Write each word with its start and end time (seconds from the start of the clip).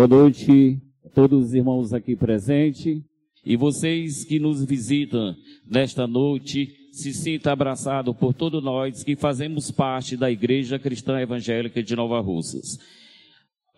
Boa 0.00 0.08
noite 0.08 0.80
a 1.04 1.10
todos 1.10 1.48
os 1.48 1.54
irmãos 1.54 1.92
aqui 1.92 2.16
presentes 2.16 3.02
e 3.44 3.54
vocês 3.54 4.24
que 4.24 4.38
nos 4.38 4.64
visitam 4.64 5.36
nesta 5.70 6.06
noite. 6.06 6.74
Se 6.90 7.12
sinta 7.12 7.52
abraçado 7.52 8.14
por 8.14 8.32
todos 8.32 8.64
nós 8.64 9.04
que 9.04 9.14
fazemos 9.14 9.70
parte 9.70 10.16
da 10.16 10.30
Igreja 10.30 10.78
Cristã 10.78 11.20
Evangélica 11.20 11.82
de 11.82 11.94
Nova 11.94 12.18
Russas. 12.18 12.78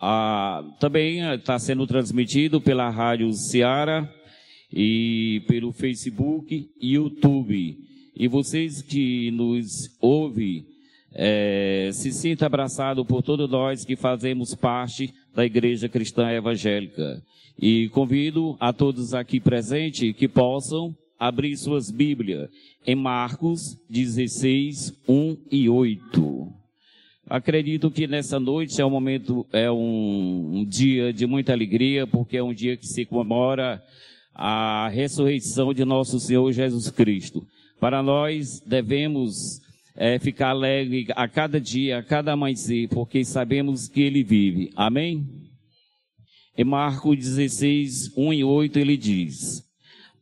Ah, 0.01 0.63
também 0.79 1.29
está 1.35 1.59
sendo 1.59 1.89
transmitido 1.89 2.61
pela 2.61 2.89
Rádio 2.89 3.33
Ceará 3.33 4.09
e 4.73 5.43
pelo 5.49 5.73
Facebook 5.73 6.71
e 6.81 6.93
YouTube. 6.95 7.79
E 8.15 8.29
vocês 8.29 8.81
que 8.81 9.33
nos 9.33 9.91
ouvem, 10.01 10.65
é, 11.15 11.91
se 11.93 12.13
sinta 12.13 12.47
abraçado 12.47 13.05
por 13.05 13.25
todos 13.25 13.51
nós 13.51 13.85
que 13.85 13.97
fazemos 13.97 14.55
parte 14.55 15.13
da 15.35 15.45
Igreja 15.45 15.89
Cristã 15.89 16.31
Evangélica. 16.31 17.23
E 17.59 17.89
convido 17.91 18.57
a 18.59 18.73
todos 18.73 19.15
aqui 19.15 19.39
presentes 19.39 20.15
que 20.17 20.27
possam 20.27 20.95
abrir 21.19 21.57
suas 21.57 21.91
Bíblias 21.91 22.51
em 22.87 22.95
Marcos 22.95 23.79
16, 23.89 24.93
1 25.09 25.37
e 25.51 25.69
8. 25.69 26.53
Acredito 27.29 27.91
que 27.91 28.07
nessa 28.07 28.41
noite 28.41 28.81
é 28.81 28.85
um 28.85 28.91
momento, 28.91 29.47
é 29.53 29.71
um, 29.71 30.51
um 30.59 30.65
dia 30.65 31.13
de 31.13 31.27
muita 31.27 31.53
alegria, 31.53 32.07
porque 32.07 32.37
é 32.37 32.43
um 32.43 32.53
dia 32.53 32.77
que 32.77 32.87
se 32.87 33.05
comemora 33.05 33.83
a 34.35 34.89
ressurreição 34.89 35.73
de 35.73 35.85
nosso 35.85 36.19
Senhor 36.19 36.51
Jesus 36.53 36.91
Cristo. 36.91 37.47
Para 37.79 38.03
nós 38.03 38.61
devemos 38.67 39.61
é, 39.95 40.19
ficar 40.19 40.51
alegre 40.51 41.07
a 41.15 41.29
cada 41.29 41.61
dia, 41.61 41.99
a 41.99 42.03
cada 42.03 42.33
amanhecer, 42.33 42.89
porque 42.89 43.25
sabemos 43.25 43.89
que 43.89 44.01
Ele 44.01 44.23
vive. 44.23 44.71
Amém? 44.75 45.27
Em 46.57 46.65
Marcos 46.65 47.17
16, 47.17 48.13
1 48.15 48.33
e 48.35 48.45
8, 48.45 48.79
ele 48.79 48.95
diz: 48.97 49.65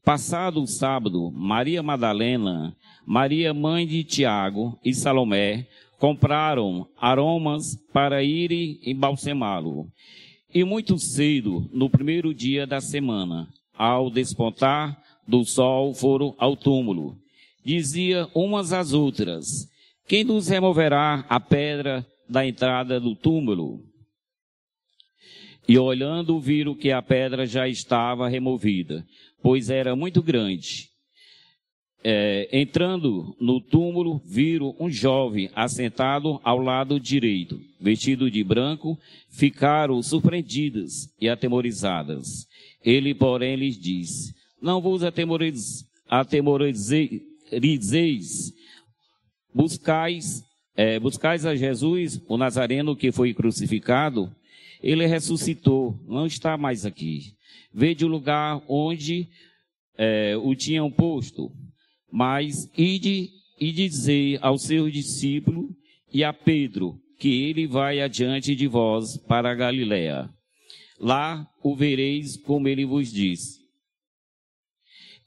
Passado 0.05 0.63
o 0.63 0.67
sábado, 0.67 1.31
Maria 1.33 1.83
Madalena, 1.83 2.73
Maria 3.05 3.53
mãe 3.53 3.85
de 3.85 4.05
Tiago 4.05 4.79
e 4.85 4.95
Salomé 4.95 5.67
compraram 5.99 6.87
aromas 6.97 7.77
para 7.93 8.23
irem 8.23 8.79
embalsamá-lo. 8.85 9.89
E 10.55 10.63
muito 10.63 10.99
cedo, 10.99 11.69
no 11.73 11.91
primeiro 11.91 12.33
dia 12.33 12.65
da 12.65 12.81
semana, 12.81 13.49
ao 13.77 14.09
despontar 14.09 15.03
do 15.27 15.45
sol, 15.45 15.93
foram 15.95 16.35
ao 16.39 16.57
túmulo. 16.57 17.20
Dizia 17.65 18.29
umas 18.35 18.73
às 18.73 18.93
outras: 18.93 19.69
Quem 20.09 20.25
nos 20.25 20.49
removerá 20.49 21.25
a 21.29 21.39
pedra 21.39 22.07
da 22.29 22.47
entrada 22.47 22.99
do 22.99 23.15
túmulo? 23.15 23.85
E 25.69 25.79
olhando, 25.79 26.41
viram 26.41 26.75
que 26.75 26.91
a 26.91 27.01
pedra 27.01 27.47
já 27.47 27.69
estava 27.69 28.29
removida, 28.29 29.07
pois 29.43 29.71
era 29.71 29.95
muito 29.95 30.23
grande. 30.23 30.91
É, 32.03 32.49
entrando 32.51 33.37
no 33.39 33.61
túmulo, 33.61 34.23
viram 34.25 34.75
um 34.81 34.91
jovem 34.91 35.51
assentado 35.55 36.41
ao 36.43 36.59
lado 36.59 36.99
direito, 36.99 37.61
vestido 37.79 38.31
de 38.31 38.43
branco, 38.43 38.99
ficaram 39.29 40.03
surpreendidas 40.03 41.15
e 41.21 41.29
atemorizadas. 41.29 42.49
Ele, 42.83 43.15
porém, 43.15 43.55
lhes 43.55 43.79
disse: 43.79 44.35
Não 44.63 44.81
vos 44.81 45.03
atemorizeis, 45.05 45.85
atemorizeis 47.51 48.53
buscais, 49.53 50.45
é, 50.77 50.99
buscais 50.99 51.45
a 51.45 51.57
Jesus, 51.57 52.23
o 52.29 52.37
Nazareno 52.37 52.97
que 52.97 53.11
foi 53.11 53.35
crucificado, 53.35 54.35
ele 54.83 55.07
ressuscitou, 55.07 55.99
não 56.07 56.27
está 56.27 56.57
mais 56.57 56.87
aqui. 56.87 57.35
Vede 57.73 58.05
o 58.05 58.09
lugar 58.09 58.63
onde 58.69 59.29
é, 59.99 60.37
o 60.37 60.55
tinham 60.55 60.91
posto. 60.91 61.51
Mas 62.11 62.69
ide 62.77 63.29
e 63.59 63.73
dizei 63.73 64.39
ao 64.41 64.57
seu 64.57 64.91
discípulo 64.91 65.69
e 66.13 66.25
a 66.25 66.33
Pedro 66.33 66.99
que 67.19 67.43
ele 67.43 67.67
vai 67.67 68.01
adiante 68.01 68.57
de 68.57 68.67
vós 68.67 69.19
para 69.19 69.51
a 69.51 69.55
Galiléia. 69.55 70.31
Lá 70.99 71.47
o 71.63 71.77
vereis 71.77 72.37
como 72.39 72.67
ele 72.67 72.87
vos 72.87 73.13
disse. 73.13 73.61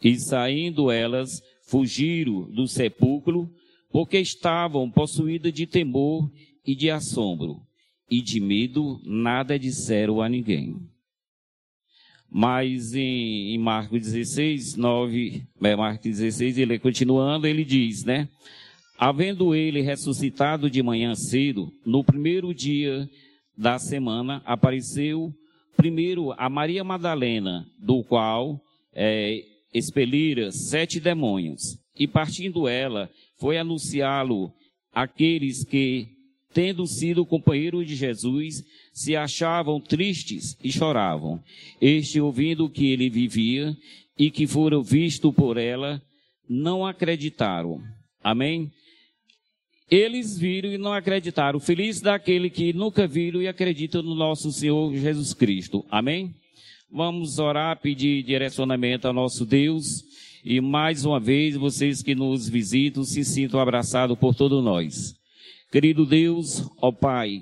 E 0.04 0.20
saindo 0.20 0.92
elas, 0.92 1.42
fugiram 1.74 2.44
do 2.52 2.68
sepulcro, 2.68 3.50
porque 3.92 4.20
estavam 4.20 4.92
possuídas 4.92 5.52
de 5.52 5.66
temor 5.66 6.32
e 6.64 6.76
de 6.76 6.92
assombro 6.92 7.60
e 8.08 8.22
de 8.22 8.40
medo 8.40 9.02
nada 9.04 9.58
disseram 9.58 10.22
a 10.22 10.30
ninguém. 10.30 10.78
Mas 12.30 12.94
em, 12.94 13.56
em 13.56 13.58
Marcos 13.58 14.02
16, 14.02 14.76
9, 14.76 15.48
é, 15.64 15.76
Marcos 15.76 16.04
16, 16.04 16.60
ele 16.60 16.78
continuando, 16.78 17.48
ele 17.48 17.66
diz, 17.66 18.04
né? 18.04 18.30
Havendo 18.96 19.56
ele 19.56 19.82
ressuscitado 19.82 20.70
de 20.70 20.84
manhã 20.84 21.16
cedo, 21.16 21.74
no 21.84 22.04
primeiro 22.04 22.54
dia 22.54 23.10
da 23.58 23.80
semana, 23.80 24.44
apareceu 24.46 25.34
primeiro 25.76 26.34
a 26.34 26.48
Maria 26.50 26.84
Madalena, 26.84 27.66
do 27.80 28.04
qual 28.04 28.62
é, 28.94 29.44
expelira 29.74 30.52
sete 30.52 31.00
demônios. 31.00 31.78
E 31.98 32.08
partindo 32.08 32.68
ela, 32.68 33.10
foi 33.38 33.58
anunciá-lo 33.58 34.52
àqueles 34.94 35.64
que 35.64 36.08
tendo 36.54 36.86
sido 36.86 37.26
companheiro 37.26 37.84
de 37.84 37.96
Jesus, 37.96 38.64
se 38.94 39.16
achavam 39.16 39.82
tristes 39.82 40.56
e 40.64 40.72
choravam. 40.72 41.44
Este, 41.82 42.22
ouvindo 42.22 42.70
que 42.70 42.92
ele 42.92 43.10
vivia 43.10 43.76
e 44.18 44.30
que 44.30 44.46
foram 44.46 44.84
visto 44.84 45.34
por 45.34 45.58
ela, 45.58 46.02
não 46.48 46.86
acreditaram. 46.86 47.82
Amém? 48.24 48.72
Eles 49.90 50.38
viram 50.38 50.72
e 50.72 50.78
não 50.78 50.94
acreditaram. 50.94 51.60
Feliz 51.60 52.00
daquele 52.00 52.50
que 52.50 52.72
nunca 52.72 53.08
viram 53.08 53.42
e 53.42 53.48
acreditam 53.48 54.02
no 54.02 54.16
nosso 54.16 54.52
Senhor 54.52 54.94
Jesus 54.96 55.34
Cristo. 55.34 55.84
Amém? 55.90 56.34
Vamos 56.96 57.40
orar, 57.40 57.82
pedir 57.82 58.22
direcionamento 58.22 59.08
ao 59.08 59.14
nosso 59.14 59.48
Deus. 59.48 60.04
E 60.46 60.62
mais 60.62 61.06
uma 61.06 61.20
vez, 61.20 61.56
vocês 61.56 62.04
que 62.04 62.14
nos 62.14 62.48
visitam, 62.48 63.04
se 63.04 63.26
sintam 63.26 63.60
abraçados 63.60 64.16
por 64.16 64.36
todos 64.36 64.64
nós. 64.64 65.16
Querido 65.72 66.06
Deus, 66.06 66.70
ó 66.78 66.92
Pai, 66.92 67.42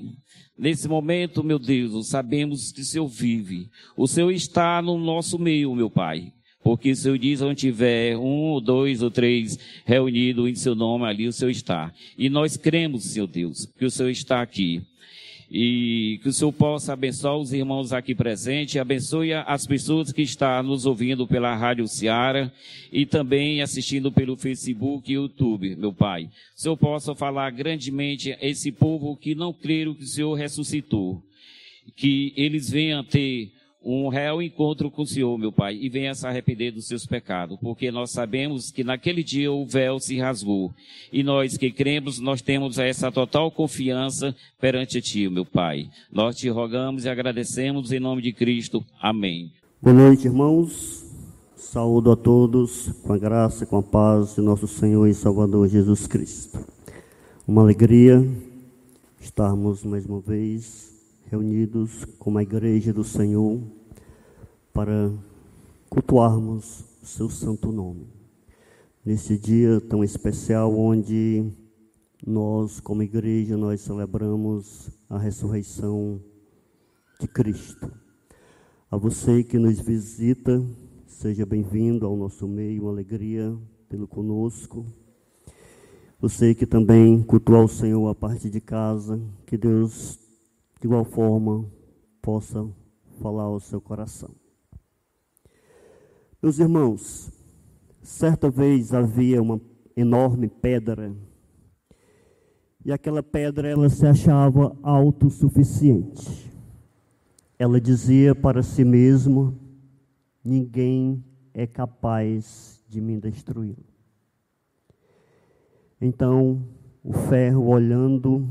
nesse 0.58 0.88
momento, 0.88 1.44
meu 1.44 1.60
Deus, 1.60 2.08
sabemos 2.08 2.72
que 2.72 2.80
o 2.80 2.86
Senhor 2.86 3.08
vive. 3.10 3.68
O 3.98 4.08
Senhor 4.08 4.32
está 4.32 4.82
no 4.82 4.98
nosso 4.98 5.38
meio, 5.38 5.76
meu 5.76 5.90
Pai. 5.90 6.32
Porque 6.64 6.92
o 6.92 6.96
Senhor 6.96 7.18
diz 7.18 7.42
onde 7.42 7.60
tiver 7.60 8.16
um, 8.18 8.52
ou 8.52 8.62
dois 8.62 9.02
ou 9.02 9.12
três 9.12 9.60
reunidos 9.84 10.50
em 10.50 10.56
seu 10.56 10.76
nome, 10.76 11.04
ali 11.04 11.28
o 11.28 11.34
Senhor 11.34 11.52
está. 11.52 11.92
E 12.18 12.30
nós 12.30 12.56
cremos, 12.56 13.04
Senhor 13.04 13.28
Deus, 13.28 13.66
que 13.78 13.84
o 13.84 13.92
Senhor 13.92 14.12
está 14.12 14.42
aqui 14.42 14.82
e 15.54 16.18
que 16.24 16.30
o 16.30 16.34
Senhor 16.34 16.54
possa 16.54 16.94
abençoar 16.94 17.36
os 17.36 17.52
irmãos 17.52 17.92
aqui 17.92 18.16
presentes, 18.16 18.78
abençoe 18.78 19.34
as 19.34 19.68
pessoas 19.68 20.14
que 20.14 20.22
estão 20.22 20.64
nos 20.64 20.86
ouvindo 20.86 21.28
pela 21.28 21.54
Rádio 21.54 21.86
Seara 21.90 22.50
e 22.90 23.06
também 23.06 23.62
assistindo 23.62 24.10
pelo 24.14 24.38
Facebook 24.38 25.12
e 25.12 25.16
YouTube, 25.16 25.76
meu 25.76 25.92
Pai. 25.92 26.30
O 26.56 26.62
Senhor 26.62 26.78
possa 26.78 27.14
falar 27.14 27.50
grandemente 27.50 28.32
a 28.32 28.38
esse 28.40 28.72
povo 28.72 29.18
que 29.18 29.36
não 29.36 29.52
creram 29.52 29.94
que 29.94 30.04
o 30.04 30.08
Senhor 30.08 30.36
ressuscitou, 30.36 31.22
que 31.98 32.32
eles 32.38 32.70
venham 32.70 33.04
ter 33.04 33.52
um 33.84 34.08
real 34.10 34.42
encontro 34.42 34.92
com 34.92 35.02
o 35.02 35.08
Senhor, 35.08 35.38
meu 35.38 35.52
Pai, 35.52 35.76
e 35.76 35.90
venha 35.90 36.14
se 36.14 36.26
arrepender 36.28 36.72
dos 36.72 36.88
seus 36.88 37.06
pecados, 37.06 37.58
porque 37.60 37.92
nós 37.92 38.12
sabemos 38.12 38.70
que 38.72 38.84
naquele 38.84 39.24
dia 39.24 39.52
o 39.52 39.66
véu 39.66 40.00
se 40.00 40.20
rasgou. 40.20 40.72
E 41.12 41.24
nós 41.24 41.58
que 41.58 41.72
cremos, 41.72 42.20
nós 42.20 42.42
temos 42.42 42.78
essa 42.78 43.12
total 43.12 43.50
confiança 43.50 44.36
perante 44.60 45.02
Ti, 45.02 45.28
meu 45.30 45.46
Pai. 45.46 45.90
Nós 46.12 46.36
te 46.36 46.48
rogamos 46.50 47.06
e 47.06 47.10
agradecemos 47.10 47.92
em 47.92 48.00
nome 48.00 48.22
de 48.22 48.32
Cristo. 48.32 48.86
Amém. 49.02 49.52
Boa 49.82 49.96
noite, 49.96 50.28
irmãos. 50.28 51.04
Saúdo 51.56 52.12
a 52.12 52.16
todos 52.16 52.92
com 53.02 53.14
a 53.14 53.18
graça 53.18 53.64
e 53.64 53.68
com 53.68 53.78
a 53.78 53.84
paz 53.84 54.36
de 54.36 54.42
nosso 54.42 54.68
Senhor 54.68 55.08
e 55.08 55.14
Salvador 55.14 55.68
Jesus 55.68 56.06
Cristo. 56.06 56.60
Uma 57.48 57.62
alegria 57.62 58.28
estarmos 59.22 59.84
mais 59.84 60.06
uma 60.06 60.20
vez 60.20 60.91
reunidos 61.32 62.04
como 62.20 62.38
a 62.38 62.44
igreja 62.44 62.92
do 62.92 63.06
Senhor 63.06 63.58
para 64.74 65.10
cultuarmos 65.90 66.84
o 67.02 67.06
seu 67.06 67.30
santo 67.30 67.72
nome. 67.72 68.06
Nesse 69.06 69.38
dia 69.38 69.80
tão 69.80 70.04
especial 70.04 70.78
onde 70.78 71.50
nós, 72.28 72.82
como 72.82 73.02
igreja, 73.02 73.56
nós 73.56 73.80
celebramos 73.80 74.90
a 75.10 75.18
ressurreição 75.18 76.22
de 77.18 77.30
Cristo. 77.30 77.90
A 78.92 78.98
você 78.98 79.42
que 79.42 79.58
nos 79.58 79.80
visita, 79.80 80.62
seja 81.08 81.46
bem-vindo 81.46 82.06
ao 82.06 82.18
nosso 82.18 82.46
meio, 82.46 82.84
uma 82.84 82.92
alegria 82.92 83.58
tê-lo 83.88 84.06
conosco. 84.06 84.86
Você 86.20 86.54
que 86.54 86.66
também 86.66 87.24
cultua 87.24 87.64
o 87.64 87.70
Senhor 87.70 88.06
a 88.10 88.14
parte 88.14 88.50
de 88.50 88.60
casa, 88.60 89.18
que 89.46 89.58
Deus 89.58 90.21
de 90.82 90.88
igual 90.88 91.06
forma 91.06 91.64
possa 92.24 92.68
falar 93.22 93.44
ao 93.44 93.60
seu 93.60 93.80
coração. 93.80 94.32
Meus 96.42 96.58
irmãos, 96.58 97.32
certa 98.02 98.50
vez 98.50 98.92
havia 98.92 99.40
uma 99.40 99.62
enorme 99.96 100.48
pedra 100.48 101.16
e 102.84 102.92
aquela 102.92 103.22
pedra 103.22 103.70
ela 103.70 103.88
se 103.90 104.08
achava 104.08 104.76
autossuficiente. 104.82 106.52
Ela 107.60 107.80
dizia 107.80 108.34
para 108.34 108.64
si 108.64 108.84
mesma: 108.84 109.54
ninguém 110.44 111.24
é 111.54 111.68
capaz 111.68 112.84
de 112.90 113.00
me 113.00 113.20
destruir. 113.20 113.78
Então, 116.02 116.66
o 117.04 117.14
ferro 117.14 117.68
olhando, 117.68 118.50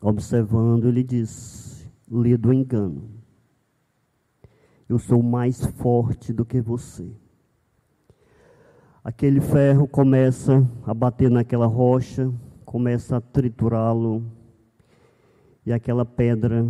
observando, 0.00 0.86
ele 0.86 1.02
diz: 1.02 1.88
lhe 2.10 2.36
do 2.36 2.52
engano. 2.52 3.10
Eu 4.88 4.98
sou 4.98 5.22
mais 5.22 5.64
forte 5.64 6.32
do 6.32 6.44
que 6.44 6.60
você. 6.60 7.10
Aquele 9.02 9.40
ferro 9.40 9.86
começa 9.86 10.68
a 10.84 10.92
bater 10.92 11.30
naquela 11.30 11.66
rocha, 11.66 12.32
começa 12.64 13.16
a 13.16 13.20
triturá-lo, 13.20 14.24
e 15.64 15.72
aquela 15.72 16.04
pedra, 16.04 16.66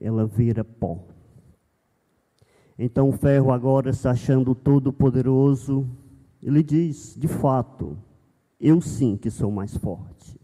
ela 0.00 0.26
vira 0.26 0.64
pó. 0.64 1.04
Então 2.78 3.08
o 3.08 3.12
ferro, 3.12 3.50
agora 3.50 3.92
se 3.92 4.06
achando 4.06 4.54
todo 4.54 4.92
poderoso, 4.92 5.88
ele 6.42 6.62
diz: 6.62 7.16
de 7.18 7.26
fato, 7.26 7.96
eu 8.60 8.80
sim 8.80 9.16
que 9.16 9.30
sou 9.30 9.50
mais 9.50 9.76
forte. 9.76 10.35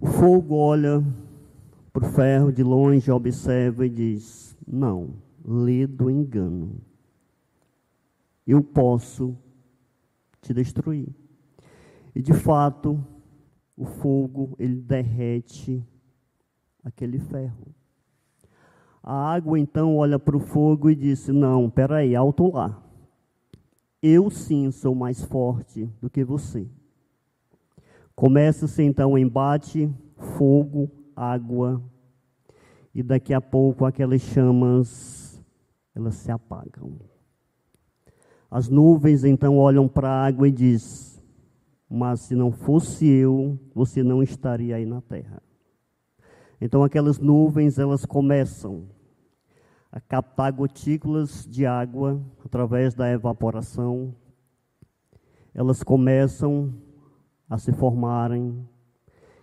O 0.00 0.06
fogo 0.06 0.54
olha 0.54 1.04
para 1.92 2.06
o 2.06 2.12
ferro 2.12 2.52
de 2.52 2.62
longe, 2.62 3.10
observa 3.10 3.84
e 3.84 3.88
diz: 3.88 4.56
não, 4.66 5.14
lê 5.44 5.86
do 5.86 6.10
engano. 6.10 6.80
Eu 8.46 8.62
posso 8.62 9.36
te 10.40 10.54
destruir. 10.54 11.08
E 12.14 12.22
de 12.22 12.32
fato, 12.32 13.02
o 13.76 13.84
fogo 13.84 14.54
ele 14.58 14.80
derrete 14.80 15.82
aquele 16.84 17.18
ferro. 17.18 17.74
A 19.02 19.32
água 19.32 19.58
então 19.58 19.96
olha 19.96 20.18
para 20.18 20.36
o 20.36 20.40
fogo 20.40 20.90
e 20.90 20.94
disse: 20.94 21.32
Não, 21.32 21.70
peraí, 21.70 22.14
alto 22.14 22.50
lá. 22.52 22.82
Eu 24.02 24.30
sim 24.30 24.70
sou 24.70 24.94
mais 24.94 25.24
forte 25.24 25.86
do 26.00 26.08
que 26.08 26.22
você. 26.22 26.68
Começa-se 28.18 28.82
então 28.82 29.12
o 29.12 29.18
embate, 29.18 29.88
fogo, 30.36 30.90
água, 31.14 31.80
e 32.92 33.00
daqui 33.00 33.32
a 33.32 33.40
pouco 33.40 33.84
aquelas 33.84 34.20
chamas, 34.20 35.40
elas 35.94 36.16
se 36.16 36.28
apagam. 36.28 36.98
As 38.50 38.68
nuvens 38.68 39.22
então 39.22 39.56
olham 39.56 39.86
para 39.86 40.10
a 40.10 40.26
água 40.26 40.48
e 40.48 40.50
diz: 40.50 41.22
Mas 41.88 42.22
se 42.22 42.34
não 42.34 42.50
fosse 42.50 43.06
eu, 43.06 43.56
você 43.72 44.02
não 44.02 44.20
estaria 44.20 44.74
aí 44.74 44.84
na 44.84 45.00
terra. 45.00 45.40
Então 46.60 46.82
aquelas 46.82 47.20
nuvens, 47.20 47.78
elas 47.78 48.04
começam 48.04 48.88
a 49.92 50.00
captar 50.00 50.50
gotículas 50.50 51.46
de 51.48 51.64
água 51.64 52.20
através 52.44 52.94
da 52.94 53.08
evaporação. 53.08 54.12
Elas 55.54 55.84
começam 55.84 56.74
a 57.48 57.58
se 57.58 57.72
formarem 57.72 58.68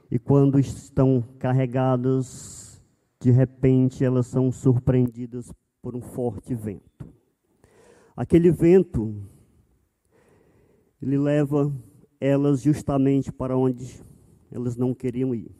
e 0.09 0.19
quando 0.19 0.59
estão 0.59 1.21
carregadas, 1.39 2.81
de 3.19 3.31
repente 3.31 4.03
elas 4.03 4.27
são 4.27 4.51
surpreendidas 4.51 5.51
por 5.81 5.95
um 5.95 6.01
forte 6.01 6.53
vento. 6.53 7.07
Aquele 8.15 8.51
vento 8.51 9.15
ele 11.01 11.17
leva 11.17 11.73
elas 12.19 12.61
justamente 12.61 13.31
para 13.31 13.57
onde 13.57 14.01
elas 14.51 14.75
não 14.77 14.93
queriam 14.93 15.33
ir. 15.33 15.51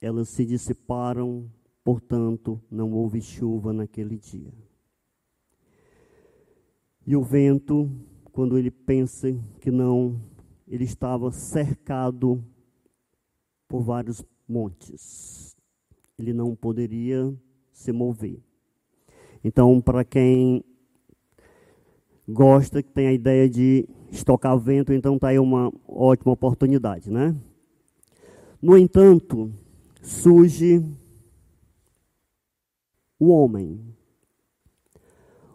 Elas 0.00 0.28
se 0.28 0.44
dissiparam 0.44 1.50
portanto, 1.84 2.60
não 2.70 2.92
houve 2.92 3.20
chuva 3.20 3.72
naquele 3.72 4.16
dia. 4.16 4.52
E 7.06 7.16
o 7.16 7.22
vento, 7.22 7.90
quando 8.32 8.56
ele 8.56 8.70
pensa 8.70 9.28
que 9.60 9.70
não, 9.70 10.20
ele 10.70 10.84
estava 10.84 11.32
cercado 11.32 12.42
por 13.66 13.82
vários 13.82 14.24
montes. 14.48 15.56
Ele 16.16 16.32
não 16.32 16.54
poderia 16.54 17.34
se 17.72 17.90
mover. 17.90 18.40
Então, 19.42 19.80
para 19.80 20.04
quem 20.04 20.62
gosta, 22.28 22.80
que 22.84 22.90
tem 22.92 23.08
a 23.08 23.12
ideia 23.12 23.50
de 23.50 23.88
estocar 24.12 24.56
vento, 24.56 24.92
então 24.92 25.16
está 25.16 25.28
aí 25.28 25.40
uma 25.40 25.72
ótima 25.88 26.32
oportunidade, 26.32 27.10
né? 27.10 27.34
No 28.62 28.78
entanto, 28.78 29.52
surge 30.00 30.84
o 33.18 33.28
homem. 33.30 33.80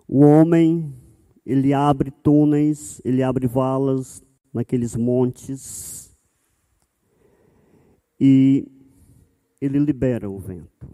O 0.06 0.20
homem, 0.26 0.94
ele 1.46 1.74
abre 1.74 2.12
túneis, 2.12 3.02
ele 3.06 3.24
abre 3.24 3.48
valas 3.48 4.25
naqueles 4.56 4.96
montes 4.96 6.16
e 8.18 8.66
ele 9.60 9.78
libera 9.78 10.30
o 10.30 10.40
vento. 10.40 10.88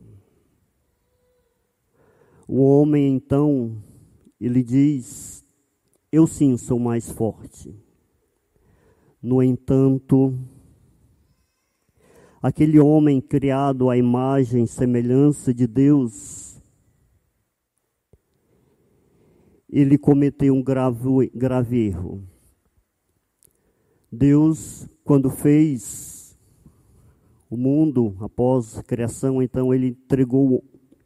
O 2.47 2.63
homem, 2.63 3.13
então, 3.13 3.77
ele 4.39 4.63
diz: 4.63 5.45
Eu 6.11 6.25
sim 6.25 6.57
sou 6.57 6.79
mais 6.79 7.11
forte. 7.11 7.71
No 9.21 9.43
entanto, 9.43 10.35
aquele 12.41 12.79
homem 12.79 13.21
criado 13.21 13.91
à 13.91 13.95
imagem 13.95 14.63
e 14.63 14.67
semelhança 14.67 15.53
de 15.53 15.67
Deus, 15.67 16.59
ele 19.69 19.99
cometeu 19.99 20.55
um 20.55 20.63
grave, 20.63 21.31
grave 21.35 21.85
erro. 21.85 22.31
Deus, 24.11 24.89
quando 25.05 25.29
fez 25.29 26.37
o 27.49 27.55
mundo 27.55 28.13
após 28.19 28.77
a 28.77 28.83
criação, 28.83 29.41
então 29.41 29.73
ele 29.73 29.87
entregou 29.87 30.63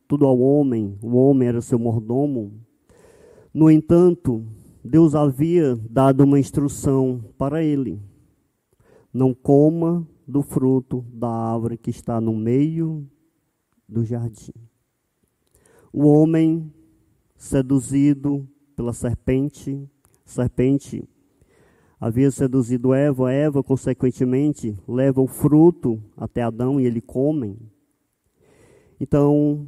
tudo 0.07 0.25
ao 0.25 0.39
homem, 0.39 0.97
o 1.01 1.15
homem 1.15 1.47
era 1.47 1.61
seu 1.61 1.77
mordomo. 1.77 2.51
No 3.53 3.69
entanto, 3.69 4.43
Deus 4.83 5.13
havia 5.13 5.75
dado 5.89 6.23
uma 6.23 6.39
instrução 6.39 7.23
para 7.37 7.63
ele: 7.63 8.01
não 9.13 9.35
coma 9.35 10.07
do 10.27 10.41
fruto 10.41 11.05
da 11.13 11.29
árvore 11.29 11.77
que 11.77 11.91
está 11.91 12.19
no 12.19 12.35
meio 12.35 13.07
do 13.87 14.03
jardim. 14.03 14.53
O 15.93 16.07
homem, 16.07 16.73
seduzido 17.37 18.47
pela 18.75 18.93
serpente. 18.93 19.87
Serpente 20.25 21.07
havia 21.99 22.29
seduzido 22.31 22.93
Eva, 22.93 23.31
Eva, 23.31 23.63
consequentemente, 23.63 24.77
leva 24.87 25.21
o 25.21 25.27
fruto 25.27 26.01
até 26.17 26.41
Adão 26.41 26.79
e 26.79 26.85
ele 26.85 27.01
come. 27.01 27.57
Então, 28.99 29.67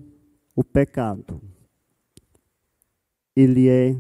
o 0.56 0.64
pecado, 0.64 1.42
ele 3.36 3.70
é 3.70 3.96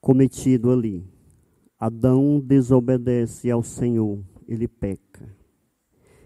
cometido 0.00 0.70
ali. 0.70 1.04
Adão 1.78 2.40
desobedece 2.40 3.50
ao 3.50 3.62
Senhor, 3.62 4.22
ele 4.46 4.68
peca. 4.68 5.28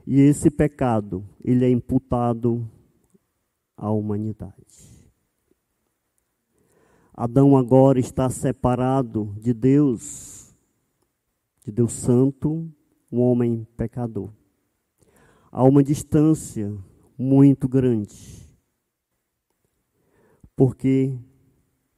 E 0.06 0.20
esse 0.20 0.50
pecado, 0.50 1.24
ele 1.42 1.64
é 1.64 1.70
imputado 1.70 2.68
à 3.76 3.90
humanidade. 3.90 4.93
Adão 7.16 7.56
agora 7.56 8.00
está 8.00 8.28
separado 8.28 9.32
de 9.40 9.54
Deus, 9.54 10.52
de 11.64 11.70
Deus 11.70 11.92
Santo, 11.92 12.68
um 13.10 13.20
homem 13.20 13.64
pecador. 13.76 14.30
Há 15.52 15.62
uma 15.62 15.80
distância 15.80 16.76
muito 17.16 17.68
grande, 17.68 18.44
porque 20.56 21.16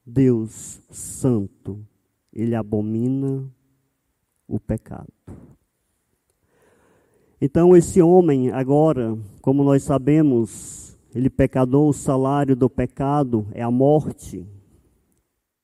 Deus 0.05 0.83
Santo, 0.91 1.83
ele 2.31 2.53
abomina 2.53 3.51
o 4.47 4.59
pecado. 4.59 5.11
Então, 7.41 7.75
esse 7.75 7.99
homem, 8.03 8.51
agora, 8.51 9.17
como 9.41 9.63
nós 9.63 9.81
sabemos, 9.81 10.95
ele 11.15 11.27
pecador, 11.27 11.89
o 11.89 11.93
salário 11.93 12.55
do 12.55 12.69
pecado 12.69 13.47
é 13.51 13.63
a 13.63 13.71
morte. 13.71 14.45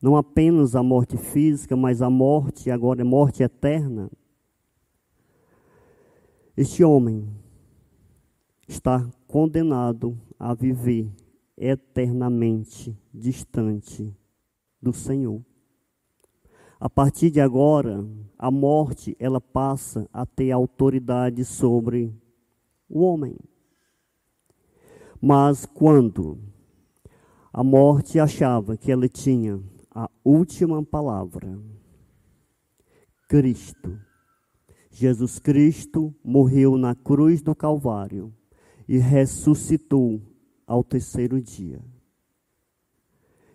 Não 0.04 0.18
apenas 0.18 0.76
a 0.76 0.84
morte 0.84 1.16
física, 1.16 1.78
mas 1.78 2.02
a 2.02 2.10
morte, 2.10 2.70
agora 2.70 3.00
é 3.00 3.06
morte 3.06 3.42
eterna. 3.42 4.12
Este 6.58 6.84
homem 6.84 7.26
está 8.68 9.10
condenado 9.26 10.20
a 10.38 10.54
viver 10.54 11.10
eternamente 11.58 12.94
distante 13.14 14.14
do 14.82 14.92
Senhor. 14.92 15.42
A 16.78 16.90
partir 16.90 17.32
de 17.32 17.40
agora, 17.40 18.06
a 18.38 18.52
morte 18.52 19.16
ela 19.18 19.40
passa 19.40 20.06
a 20.12 20.26
ter 20.26 20.52
autoridade 20.52 21.46
sobre 21.46 22.14
o 22.90 23.00
homem. 23.04 23.38
Mas 25.22 25.66
quando 25.66 26.40
a 27.54 27.64
morte 27.64 28.20
achava 28.20 28.76
que 28.76 28.92
ela 28.92 29.08
tinha 29.08 29.64
a 29.94 30.10
última 30.24 30.84
palavra, 30.84 31.60
Cristo, 33.28 34.00
Jesus 34.90 35.40
Cristo 35.40 36.14
morreu 36.24 36.78
na 36.78 36.96
cruz 36.96 37.42
do 37.42 37.56
Calvário 37.56 38.34
e 38.88 38.98
ressuscitou 38.98 40.22
ao 40.66 40.84
terceiro 40.84 41.42
dia. 41.42 41.80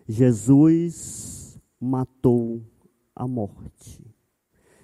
Jesus 0.07 1.59
matou 1.79 2.61
a 3.15 3.27
morte. 3.27 4.03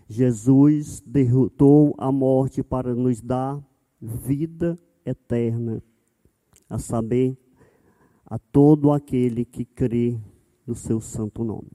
Jesus 0.07 1.01
derrotou 1.01 1.95
a 1.97 2.11
morte 2.11 2.61
para 2.61 2.93
nos 2.93 3.21
dar 3.21 3.61
vida 3.99 4.77
eterna, 5.05 5.81
a 6.69 6.77
saber, 6.77 7.37
a 8.25 8.37
todo 8.37 8.91
aquele 8.91 9.45
que 9.45 9.65
crê 9.65 10.19
no 10.65 10.73
seu 10.73 10.99
santo 10.99 11.43
nome. 11.43 11.71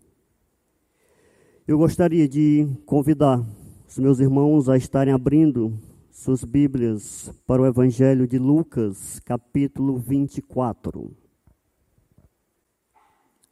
Eu 1.66 1.78
gostaria 1.78 2.28
de 2.28 2.66
convidar 2.84 3.44
os 3.88 3.98
meus 3.98 4.18
irmãos 4.18 4.68
a 4.68 4.76
estarem 4.76 5.14
abrindo 5.14 5.78
suas 6.10 6.42
Bíblias 6.42 7.32
para 7.46 7.62
o 7.62 7.66
Evangelho 7.66 8.26
de 8.26 8.38
Lucas, 8.38 9.20
capítulo 9.20 9.96
24. 9.96 11.16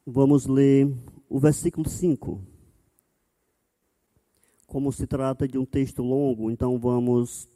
Vamos 0.05 0.47
ler 0.47 0.93
o 1.29 1.39
versículo 1.39 1.89
5. 1.89 2.41
Como 4.67 4.91
se 4.93 5.07
trata 5.07 5.47
de 5.47 5.59
um 5.59 5.65
texto 5.65 6.03
longo, 6.03 6.51
então 6.51 6.79
vamos 6.79 7.49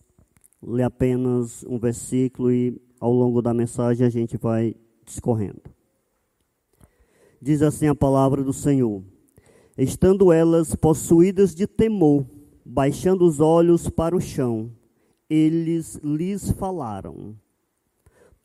ler 0.63 0.85
apenas 0.85 1.65
um 1.65 1.79
versículo 1.79 2.53
e 2.53 2.81
ao 3.01 3.13
longo 3.13 3.43
da 3.43 3.53
mensagem 3.53 4.07
a 4.07 4.11
gente 4.11 4.37
vai 4.37 4.77
discorrendo. 5.05 5.72
Diz 7.45 7.61
assim 7.61 7.89
a 7.89 7.95
palavra 7.95 8.45
do 8.45 8.53
Senhor: 8.53 9.03
Estando 9.77 10.33
elas 10.33 10.77
possuídas 10.77 11.53
de 11.53 11.67
temor, 11.67 12.25
baixando 12.65 13.25
os 13.27 13.41
olhos 13.41 13.91
para 13.91 14.15
o 14.15 14.21
chão, 14.21 14.71
eles 15.29 15.97
lhes 16.05 16.53
falaram: 16.53 17.35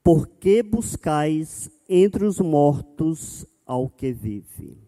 Por 0.03 0.27
que 0.27 0.63
buscais 0.63 1.69
entre 1.87 2.25
os 2.25 2.39
mortos 2.39 3.45
ao 3.67 3.87
que 3.87 4.11
vive? 4.11 4.79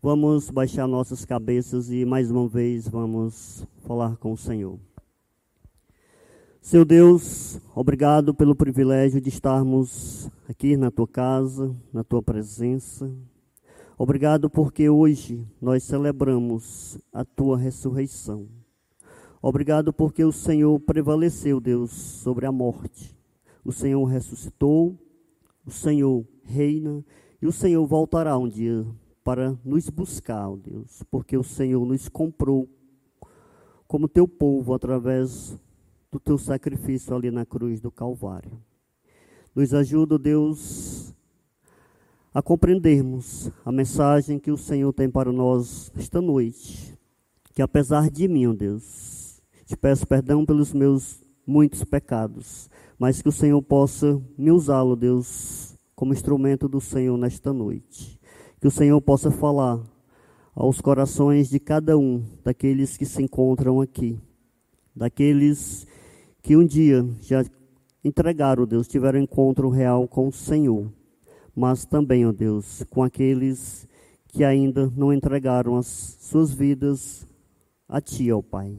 Vamos 0.00 0.48
baixar 0.48 0.86
nossas 0.86 1.22
cabeças 1.22 1.90
e 1.90 2.02
mais 2.06 2.30
uma 2.30 2.48
vez 2.48 2.88
vamos 2.88 3.66
falar 3.86 4.16
com 4.16 4.32
o 4.32 4.38
Senhor. 4.38 4.78
Seu 6.66 6.84
Deus, 6.84 7.60
obrigado 7.76 8.34
pelo 8.34 8.52
privilégio 8.52 9.20
de 9.20 9.28
estarmos 9.28 10.28
aqui 10.48 10.76
na 10.76 10.90
tua 10.90 11.06
casa, 11.06 11.72
na 11.92 12.02
tua 12.02 12.20
presença. 12.20 13.08
Obrigado 13.96 14.50
porque 14.50 14.90
hoje 14.90 15.46
nós 15.62 15.84
celebramos 15.84 16.98
a 17.12 17.24
tua 17.24 17.56
ressurreição. 17.56 18.48
Obrigado 19.40 19.92
porque 19.92 20.24
o 20.24 20.32
Senhor 20.32 20.80
prevaleceu, 20.80 21.60
Deus, 21.60 21.92
sobre 21.92 22.46
a 22.46 22.50
morte. 22.50 23.16
O 23.64 23.70
Senhor 23.70 24.04
ressuscitou, 24.04 24.98
o 25.64 25.70
Senhor 25.70 26.26
reina 26.42 27.04
e 27.40 27.46
o 27.46 27.52
Senhor 27.52 27.86
voltará 27.86 28.36
um 28.36 28.48
dia 28.48 28.84
para 29.22 29.56
nos 29.64 29.88
buscar, 29.88 30.50
Deus, 30.56 31.04
porque 31.12 31.36
o 31.36 31.44
Senhor 31.44 31.86
nos 31.86 32.08
comprou 32.08 32.68
como 33.86 34.08
teu 34.08 34.26
povo 34.26 34.74
através 34.74 35.56
do 36.10 36.20
teu 36.20 36.38
sacrifício 36.38 37.14
ali 37.14 37.30
na 37.30 37.44
cruz 37.44 37.80
do 37.80 37.90
Calvário. 37.90 38.52
Nos 39.54 39.72
ajuda, 39.72 40.18
Deus, 40.18 41.14
a 42.32 42.42
compreendermos 42.42 43.50
a 43.64 43.72
mensagem 43.72 44.38
que 44.38 44.50
o 44.50 44.56
Senhor 44.56 44.92
tem 44.92 45.10
para 45.10 45.32
nós 45.32 45.90
esta 45.96 46.20
noite. 46.20 46.96
Que 47.54 47.62
apesar 47.62 48.10
de 48.10 48.28
mim, 48.28 48.54
Deus, 48.54 49.40
te 49.64 49.76
peço 49.76 50.06
perdão 50.06 50.44
pelos 50.44 50.72
meus 50.72 51.22
muitos 51.46 51.84
pecados, 51.84 52.68
mas 52.98 53.22
que 53.22 53.28
o 53.28 53.32
Senhor 53.32 53.62
possa 53.62 54.20
me 54.36 54.50
usá-lo, 54.50 54.96
Deus, 54.96 55.76
como 55.94 56.12
instrumento 56.12 56.68
do 56.68 56.80
Senhor 56.80 57.16
nesta 57.16 57.52
noite 57.52 58.16
que 58.60 58.66
o 58.66 58.70
Senhor 58.70 59.00
possa 59.00 59.30
falar 59.30 59.80
aos 60.54 60.80
corações 60.80 61.48
de 61.48 61.60
cada 61.60 61.98
um 61.98 62.24
daqueles 62.42 62.96
que 62.96 63.04
se 63.04 63.22
encontram 63.22 63.80
aqui, 63.80 64.18
daqueles 64.94 65.86
que 66.46 66.56
um 66.56 66.64
dia 66.64 67.04
já 67.20 67.44
entregaram, 68.04 68.64
Deus, 68.68 68.86
tiveram 68.86 69.18
encontro 69.18 69.68
real 69.68 70.06
com 70.06 70.28
o 70.28 70.32
Senhor, 70.32 70.88
mas 71.52 71.84
também, 71.84 72.24
ó 72.24 72.30
Deus, 72.30 72.84
com 72.88 73.02
aqueles 73.02 73.84
que 74.28 74.44
ainda 74.44 74.88
não 74.96 75.12
entregaram 75.12 75.76
as 75.76 75.88
suas 76.20 76.54
vidas 76.54 77.26
a 77.88 78.00
Ti, 78.00 78.30
ó 78.30 78.40
Pai. 78.40 78.78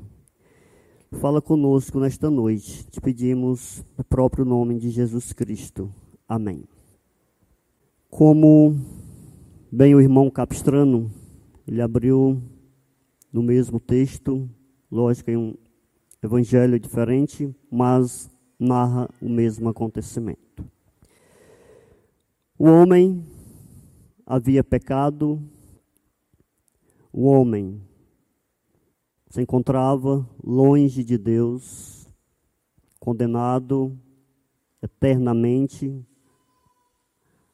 Fala 1.19 1.41
conosco 1.41 2.00
nesta 2.00 2.29
noite, 2.29 2.88
te 2.88 3.01
pedimos 3.01 3.83
no 3.97 4.03
próprio 4.05 4.45
nome 4.45 4.79
de 4.79 4.89
Jesus 4.89 5.33
Cristo. 5.33 5.93
Amém. 6.25 6.63
Como 8.09 8.77
Bem, 9.69 9.93
o 9.93 10.00
irmão 10.00 10.29
Capistrano, 10.29 11.12
ele 11.67 11.81
abriu 11.81 12.41
no 13.29 13.43
mesmo 13.43 13.77
texto, 13.77 14.50
lógico, 14.89 15.29
em 15.29 15.36
um 15.36 15.66
evangelho 16.21 16.79
diferente, 16.79 17.53
mas 17.71 18.29
narra 18.59 19.09
o 19.21 19.29
mesmo 19.29 19.69
acontecimento. 19.69 20.65
O 22.57 22.65
homem 22.65 23.24
havia 24.25 24.63
pecado, 24.63 25.41
o 27.13 27.25
homem 27.25 27.81
se 29.29 29.41
encontrava 29.41 30.27
longe 30.43 31.03
de 31.03 31.17
Deus, 31.17 32.07
condenado 33.00 33.97
eternamente 34.81 36.03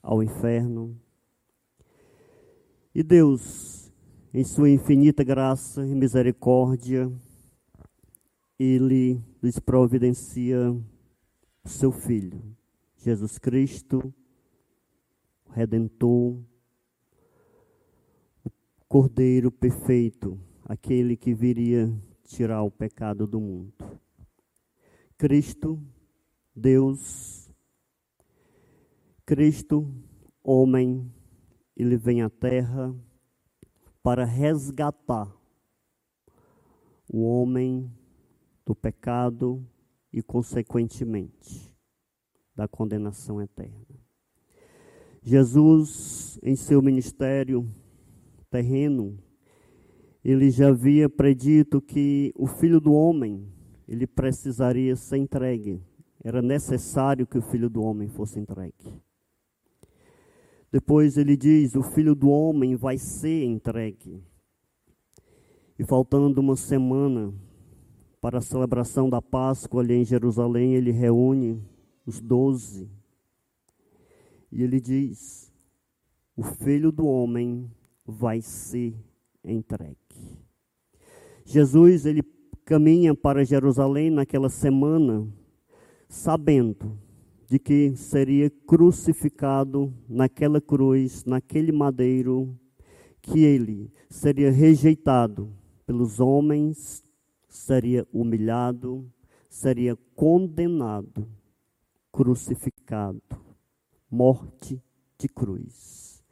ao 0.02 0.24
inferno 0.24 1.00
e 2.96 3.02
Deus, 3.02 3.92
em 4.34 4.44
sua 4.44 4.70
infinita 4.70 5.24
graça 5.24 5.86
e 5.86 5.96
misericórdia, 5.96 7.12
ele 8.64 9.22
lhes 9.42 9.60
providencia 9.60 10.72
o 11.64 11.68
seu 11.68 11.92
Filho, 11.92 12.42
Jesus 12.98 13.38
Cristo, 13.38 14.14
o 15.46 15.52
Redentor, 15.52 16.40
o 18.44 18.52
Cordeiro 18.88 19.52
perfeito, 19.52 20.40
aquele 20.64 21.18
que 21.18 21.34
viria 21.34 21.94
tirar 22.24 22.64
o 22.64 22.72
pecado 22.72 23.28
do 23.28 23.40
mundo. 23.40 23.74
Cristo, 25.18 25.78
Deus, 26.56 27.52
Cristo, 29.26 29.94
homem, 30.42 31.12
ele 31.76 31.98
vem 31.98 32.22
à 32.22 32.30
terra 32.30 32.96
para 34.02 34.24
resgatar 34.24 35.30
o 37.10 37.24
homem 37.24 37.92
do 38.66 38.76
pecado 38.76 39.66
e, 40.12 40.22
consequentemente, 40.22 41.74
da 42.56 42.68
condenação 42.68 43.42
eterna. 43.42 43.86
Jesus, 45.22 46.40
em 46.44 46.56
seu 46.56 46.82
ministério 46.82 47.68
terreno, 48.50 49.18
ele 50.24 50.50
já 50.52 50.70
havia 50.70 51.10
predito 51.10 51.82
que 51.82 52.34
o 52.36 52.46
filho 52.48 52.80
do 52.80 52.94
homem, 52.94 53.48
ele 53.88 54.06
precisaria 54.06 54.96
ser 54.96 55.18
entregue. 55.18 55.82
Era 56.24 56.42
necessário 56.42 57.28
que 57.28 57.38
o 57.38 57.42
filho 57.42 57.70
do 57.70 57.82
homem 57.82 58.08
fosse 58.08 58.40
entregue. 58.40 59.02
Depois 60.72 61.18
ele 61.18 61.36
diz: 61.36 61.76
O 61.76 61.84
filho 61.84 62.16
do 62.16 62.30
homem 62.30 62.76
vai 62.76 62.98
ser 62.98 63.44
entregue. 63.44 64.24
E 65.78 65.84
faltando 65.84 66.40
uma 66.40 66.56
semana 66.56 67.34
para 68.24 68.38
a 68.38 68.42
celebração 68.42 69.10
da 69.10 69.22
Páscoa 69.22 69.82
ali 69.82 69.96
em 69.96 70.06
Jerusalém, 70.06 70.76
ele 70.76 70.92
reúne 70.92 71.62
os 72.06 72.22
doze. 72.22 72.90
E 74.50 74.64
ele 74.64 74.80
diz: 74.80 75.52
O 76.34 76.42
filho 76.42 76.90
do 76.90 77.06
homem 77.06 77.70
vai 78.06 78.42
ser 78.42 78.96
entregue. 79.44 79.98
Jesus, 81.44 82.06
ele 82.06 82.24
caminha 82.64 83.14
para 83.14 83.44
Jerusalém 83.44 84.10
naquela 84.10 84.48
semana, 84.48 85.28
sabendo 86.08 86.98
de 87.46 87.60
que 87.60 87.94
seria 87.98 88.50
crucificado 88.50 89.94
naquela 90.08 90.62
cruz, 90.62 91.26
naquele 91.26 91.74
madeiro, 91.74 92.58
que 93.22 93.44
ele 93.44 93.92
seria 94.10 94.50
rejeitado 94.50 95.54
pelos 95.86 96.22
homens, 96.22 97.04
seria 97.54 98.08
humilhado, 98.12 99.08
seria 99.48 99.96
condenado, 100.16 101.30
crucificado, 102.12 103.22
morte 104.10 104.82
de 105.20 105.30
cruz, 105.30 106.24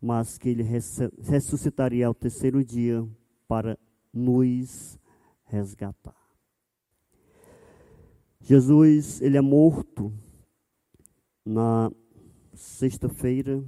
mas 0.00 0.38
que 0.38 0.48
ele 0.48 0.62
ressuscitaria 0.62 2.06
ao 2.06 2.14
terceiro 2.14 2.64
dia 2.64 3.04
para 3.48 3.76
nos 4.12 4.96
resgatar. 5.44 6.14
Jesus, 8.40 9.20
ele 9.20 9.36
é 9.36 9.40
morto 9.40 10.12
na 11.44 11.90
sexta-feira 12.54 13.64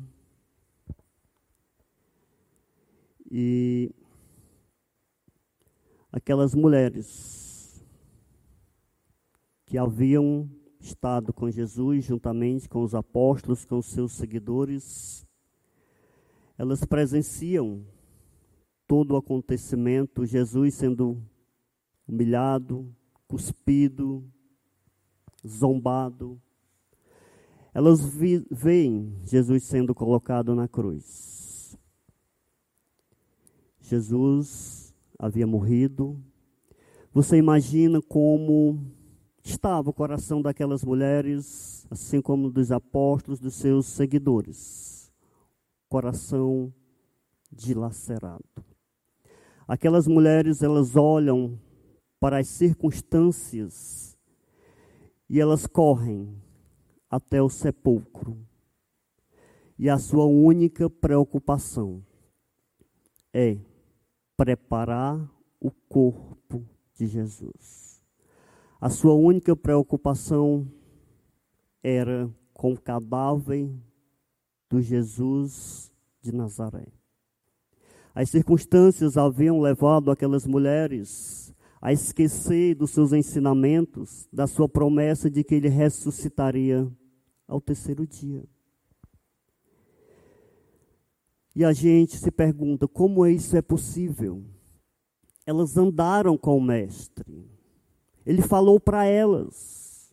e 3.29 3.93
aquelas 6.13 6.55
mulheres 6.55 7.85
que 9.67 9.79
haviam 9.79 10.51
estado 10.81 11.33
com 11.33 11.51
Jesus 11.51 12.05
juntamente 12.05 12.69
com 12.69 12.83
os 12.83 12.95
apóstolos, 12.95 13.65
com 13.65 13.79
os 13.79 13.87
seus 13.87 14.13
seguidores, 14.13 15.27
elas 16.57 16.85
presenciam 16.85 17.85
todo 18.87 19.13
o 19.13 19.17
acontecimento, 19.17 20.27
Jesus 20.27 20.75
sendo 20.75 21.23
humilhado, 22.09 22.93
cuspido, 23.29 24.25
zombado, 25.47 26.41
elas 27.73 28.01
veem 28.51 29.17
Jesus 29.25 29.63
sendo 29.65 29.95
colocado 29.95 30.55
na 30.55 30.67
cruz. 30.67 31.79
Jesus 33.81 34.90
havia 35.21 35.47
morrido. 35.47 36.19
Você 37.13 37.37
imagina 37.37 38.01
como 38.01 38.81
estava 39.45 39.91
o 39.91 39.93
coração 39.93 40.41
daquelas 40.41 40.83
mulheres, 40.83 41.87
assim 41.91 42.23
como 42.23 42.51
dos 42.51 42.73
apóstolos, 42.73 43.39
dos 43.39 43.55
seus 43.55 43.85
seguidores. 43.85 45.13
Coração 45.91 46.73
dilacerado. 47.53 48.45
Aquelas 49.69 50.07
mulheres, 50.07 50.63
elas 50.63 50.97
olham 50.97 51.61
para 52.19 52.39
as 52.39 52.49
circunstâncias 52.49 54.17
e 55.29 55.39
elas 55.39 55.67
correm 55.67 56.35
até 57.11 57.43
o 57.43 57.51
sepulcro. 57.51 58.39
E 59.79 59.91
a 59.91 59.99
sua 59.99 60.25
única 60.25 60.89
preocupação 60.89 62.03
é 63.33 63.59
preparar 64.41 65.31
o 65.61 65.71
corpo 65.71 66.65
de 66.95 67.07
Jesus. 67.07 68.03
A 68.81 68.89
sua 68.89 69.13
única 69.13 69.55
preocupação 69.55 70.67
era 71.83 72.27
com 72.55 72.73
o 72.73 72.81
cadáver 72.81 73.71
do 74.71 74.81
Jesus 74.81 75.93
de 76.23 76.33
Nazaré. 76.33 76.87
As 78.15 78.31
circunstâncias 78.31 79.19
haviam 79.19 79.61
levado 79.61 80.11
aquelas 80.11 80.47
mulheres 80.47 81.55
a 81.79 81.93
esquecer 81.93 82.75
dos 82.75 82.93
seus 82.93 83.13
ensinamentos, 83.13 84.27
da 84.33 84.47
sua 84.47 84.67
promessa 84.67 85.29
de 85.29 85.45
que 85.45 85.57
ele 85.57 85.69
ressuscitaria 85.69 86.91
ao 87.47 87.61
terceiro 87.61 88.07
dia. 88.07 88.43
E 91.55 91.65
a 91.65 91.73
gente 91.73 92.17
se 92.17 92.31
pergunta: 92.31 92.87
como 92.87 93.27
isso 93.27 93.57
é 93.57 93.63
possível? 93.63 94.45
Elas 95.47 95.77
andaram 95.77 96.37
com 96.37 96.57
o 96.57 96.61
Mestre. 96.61 97.49
Ele 98.25 98.43
falou 98.43 98.79
para 98.79 99.05
elas. 99.05 100.13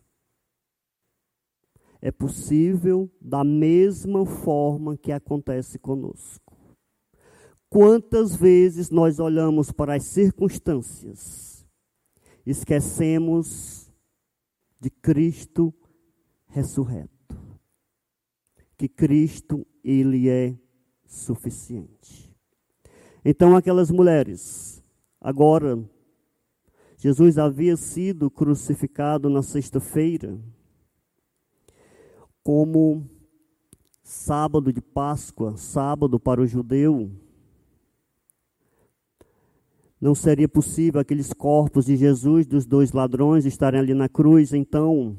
É 2.00 2.10
possível 2.10 3.10
da 3.20 3.42
mesma 3.42 4.24
forma 4.24 4.96
que 4.96 5.10
acontece 5.12 5.78
conosco. 5.78 6.56
Quantas 7.68 8.34
vezes 8.34 8.88
nós 8.88 9.18
olhamos 9.18 9.70
para 9.72 9.94
as 9.96 10.04
circunstâncias, 10.04 11.66
esquecemos 12.46 13.92
de 14.80 14.90
Cristo 14.90 15.74
ressurreto 16.46 17.18
que 18.78 18.88
Cristo, 18.88 19.66
ele 19.82 20.28
é 20.28 20.56
suficiente. 21.08 22.32
Então 23.24 23.56
aquelas 23.56 23.90
mulheres, 23.90 24.84
agora 25.20 25.82
Jesus 26.96 27.38
havia 27.38 27.76
sido 27.76 28.30
crucificado 28.30 29.28
na 29.28 29.42
sexta-feira, 29.42 30.38
como 32.42 33.08
sábado 34.02 34.72
de 34.72 34.80
Páscoa, 34.80 35.56
sábado 35.56 36.20
para 36.20 36.40
o 36.40 36.46
judeu. 36.46 37.10
Não 40.00 40.14
seria 40.14 40.48
possível 40.48 41.00
aqueles 41.00 41.32
corpos 41.32 41.86
de 41.86 41.96
Jesus, 41.96 42.46
dos 42.46 42.64
dois 42.64 42.92
ladrões, 42.92 43.44
estarem 43.44 43.80
ali 43.80 43.94
na 43.94 44.08
cruz, 44.08 44.52
então 44.52 45.16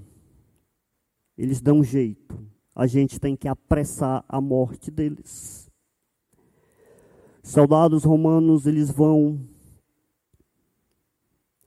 eles 1.38 1.60
dão 1.62 1.84
jeito 1.84 2.50
a 2.80 2.88
gente 2.88 3.20
tem 3.20 3.36
que 3.36 3.46
apressar 3.46 4.24
a 4.26 4.40
morte 4.40 4.90
deles. 4.90 5.69
Soldados 7.50 8.04
romanos, 8.04 8.68
eles 8.68 8.92
vão 8.92 9.40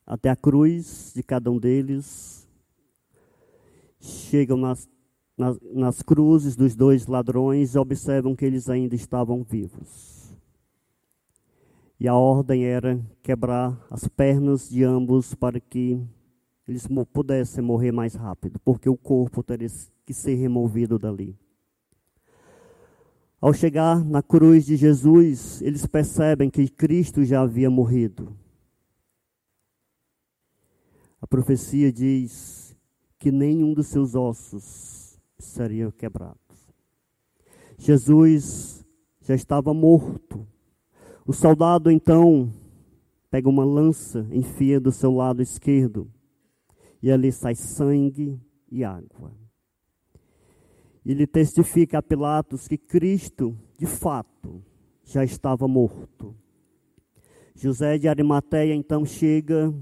até 0.07 0.31
a 0.31 0.37
cruz 0.37 1.13
de 1.13 1.25
cada 1.25 1.51
um 1.51 1.59
deles, 1.59 2.47
chegam 3.99 4.57
nas, 4.57 4.89
nas, 5.37 5.59
nas 5.75 6.01
cruzes 6.01 6.55
dos 6.55 6.77
dois 6.77 7.09
ladrões 7.09 7.75
e 7.75 7.79
observam 7.79 8.37
que 8.37 8.45
eles 8.45 8.71
ainda 8.71 8.95
estavam 8.95 9.43
vivos. 9.43 10.33
E 11.99 12.07
a 12.07 12.15
ordem 12.15 12.65
era 12.65 13.05
quebrar 13.21 13.77
as 13.91 14.07
pernas 14.07 14.71
de 14.71 14.85
ambos 14.85 15.35
para 15.35 15.59
que 15.59 16.01
eles 16.69 16.87
pudessem 17.13 17.65
morrer 17.65 17.91
mais 17.91 18.15
rápido, 18.15 18.61
porque 18.61 18.89
o 18.89 18.97
corpo 18.97 19.43
teria 19.43 19.69
que 20.07 20.15
ser 20.15 20.37
removido 20.37 20.97
dali. 20.97 21.37
Ao 23.43 23.53
chegar 23.53 24.05
na 24.05 24.23
cruz 24.23 24.65
de 24.65 24.77
Jesus, 24.77 25.61
eles 25.63 25.85
percebem 25.85 26.49
que 26.49 26.69
Cristo 26.69 27.25
já 27.25 27.41
havia 27.41 27.69
morrido. 27.69 28.37
A 31.21 31.27
profecia 31.27 31.93
diz 31.93 32.77
que 33.19 33.33
nenhum 33.33 33.75
dos 33.75 33.89
seus 33.89 34.15
ossos 34.15 35.19
seria 35.41 35.91
quebrado. 35.91 36.39
Jesus 37.77 38.87
já 39.23 39.35
estava 39.35 39.75
morto. 39.75 40.47
O 41.27 41.33
soldado 41.33 41.91
então 41.91 42.49
pega 43.29 43.49
uma 43.49 43.65
lança, 43.65 44.25
enfia 44.31 44.79
do 44.79 44.93
seu 44.93 45.11
lado 45.11 45.43
esquerdo, 45.43 46.09
e 47.03 47.11
ali 47.11 47.33
sai 47.33 47.57
sangue 47.57 48.41
e 48.71 48.85
água 48.85 49.42
ele 51.11 51.27
testifica 51.27 51.99
a 51.99 52.03
Pilatos 52.03 52.69
que 52.69 52.79
Cristo, 52.79 53.59
de 53.79 53.87
fato, 53.87 54.63
já 55.05 55.25
estava 55.25 55.67
morto. 55.67 56.37
José 57.55 57.99
de 57.99 58.09
Arimateia 58.09 58.75
então 58.75 59.05
chega, 59.05 59.75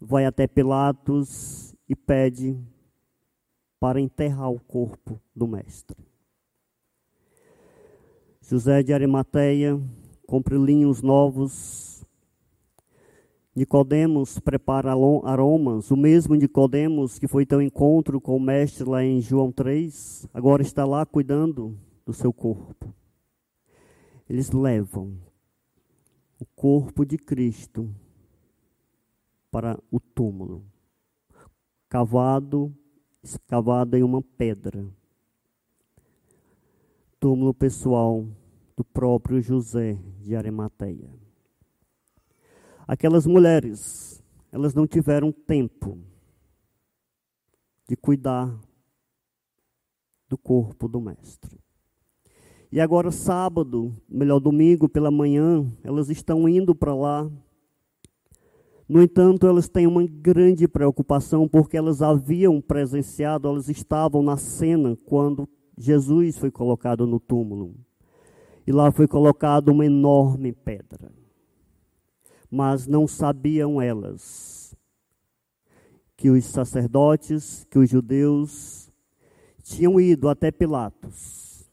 vai 0.00 0.24
até 0.24 0.46
Pilatos 0.46 1.74
e 1.88 1.94
pede 1.94 2.58
para 3.78 4.00
enterrar 4.00 4.50
o 4.50 4.60
corpo 4.60 5.20
do 5.34 5.46
mestre. 5.46 5.96
José 8.42 8.82
de 8.82 8.92
Arimateia 8.92 9.80
compra 10.26 10.56
linhos 10.56 11.02
novos, 11.02 11.99
Nicodemos 13.54 14.38
prepara 14.38 14.92
aromas, 14.92 15.90
o 15.90 15.96
mesmo 15.96 16.36
Nicodemos 16.36 17.18
que 17.18 17.26
foi 17.26 17.44
teu 17.44 17.60
encontro 17.60 18.20
com 18.20 18.36
o 18.36 18.40
mestre 18.40 18.84
lá 18.84 19.02
em 19.02 19.20
João 19.20 19.50
3, 19.50 20.28
agora 20.32 20.62
está 20.62 20.84
lá 20.84 21.04
cuidando 21.04 21.76
do 22.06 22.12
seu 22.12 22.32
corpo. 22.32 22.94
Eles 24.28 24.52
levam 24.52 25.18
o 26.38 26.46
corpo 26.54 27.04
de 27.04 27.18
Cristo 27.18 27.92
para 29.50 29.76
o 29.90 29.98
túmulo, 29.98 30.64
cavado, 31.88 32.72
escavado 33.20 33.96
em 33.96 34.04
uma 34.04 34.22
pedra. 34.22 34.86
Túmulo 37.18 37.52
pessoal 37.52 38.24
do 38.76 38.84
próprio 38.84 39.42
José 39.42 39.98
de 40.20 40.36
Arimateia. 40.36 41.19
Aquelas 42.90 43.24
mulheres, 43.24 44.20
elas 44.50 44.74
não 44.74 44.84
tiveram 44.84 45.30
tempo 45.30 45.96
de 47.88 47.94
cuidar 47.94 48.52
do 50.28 50.36
corpo 50.36 50.88
do 50.88 51.00
Mestre. 51.00 51.60
E 52.72 52.80
agora, 52.80 53.12
sábado, 53.12 53.94
melhor 54.08 54.40
domingo 54.40 54.88
pela 54.88 55.08
manhã, 55.08 55.70
elas 55.84 56.10
estão 56.10 56.48
indo 56.48 56.74
para 56.74 56.92
lá. 56.92 57.30
No 58.88 59.00
entanto, 59.00 59.46
elas 59.46 59.68
têm 59.68 59.86
uma 59.86 60.04
grande 60.04 60.66
preocupação 60.66 61.46
porque 61.46 61.76
elas 61.76 62.02
haviam 62.02 62.60
presenciado, 62.60 63.46
elas 63.46 63.68
estavam 63.68 64.20
na 64.20 64.36
cena 64.36 64.98
quando 65.04 65.48
Jesus 65.78 66.38
foi 66.38 66.50
colocado 66.50 67.06
no 67.06 67.20
túmulo. 67.20 67.72
E 68.66 68.72
lá 68.72 68.90
foi 68.90 69.06
colocada 69.06 69.70
uma 69.70 69.86
enorme 69.86 70.52
pedra. 70.52 71.19
Mas 72.50 72.86
não 72.86 73.06
sabiam 73.06 73.80
elas 73.80 74.74
que 76.16 76.28
os 76.28 76.44
sacerdotes, 76.44 77.64
que 77.70 77.78
os 77.78 77.88
judeus 77.88 78.92
tinham 79.62 80.00
ido 80.00 80.28
até 80.28 80.50
Pilatos 80.50 81.70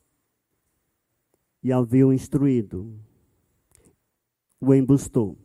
e 1.63 1.73
haviam 1.73 2.13
instruído 2.13 2.97
o 4.61 4.73
embustou, 4.73 5.37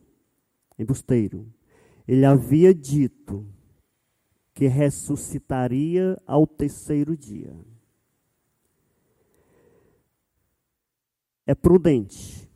embusteiro. 0.77 1.51
Ele 2.07 2.25
havia 2.25 2.73
dito 2.73 3.45
que 4.53 4.67
ressuscitaria 4.67 6.17
ao 6.25 6.45
terceiro 6.45 7.17
dia. 7.17 7.53
É 11.45 11.53
prudente 11.53 12.49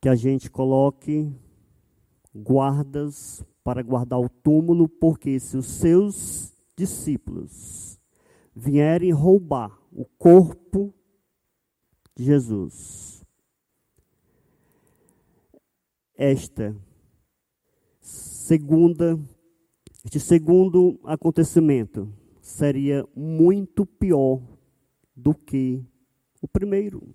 que 0.00 0.08
a 0.08 0.14
gente 0.14 0.50
coloque 0.50 1.32
guardas 2.34 3.44
para 3.62 3.82
guardar 3.82 4.18
o 4.18 4.28
túmulo, 4.28 4.88
porque 4.88 5.38
se 5.38 5.56
os 5.56 5.66
seus 5.66 6.52
discípulos 6.76 8.00
vierem 8.54 9.12
roubar 9.12 9.78
o 9.92 10.04
corpo 10.18 10.92
de 12.14 12.24
Jesus. 12.24 13.24
Esta 16.14 16.76
segunda, 18.00 19.18
este 20.04 20.20
segundo 20.20 21.00
acontecimento 21.04 22.12
seria 22.40 23.06
muito 23.14 23.86
pior 23.86 24.42
do 25.16 25.34
que 25.34 25.82
o 26.40 26.48
primeiro. 26.48 27.14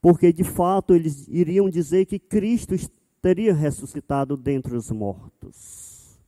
Porque 0.00 0.32
de 0.32 0.44
fato 0.44 0.94
eles 0.94 1.26
iriam 1.28 1.68
dizer 1.68 2.06
que 2.06 2.18
Cristo 2.18 2.74
teria 3.20 3.54
ressuscitado 3.54 4.36
dentre 4.36 4.76
os 4.76 4.90
mortos. 4.90 6.18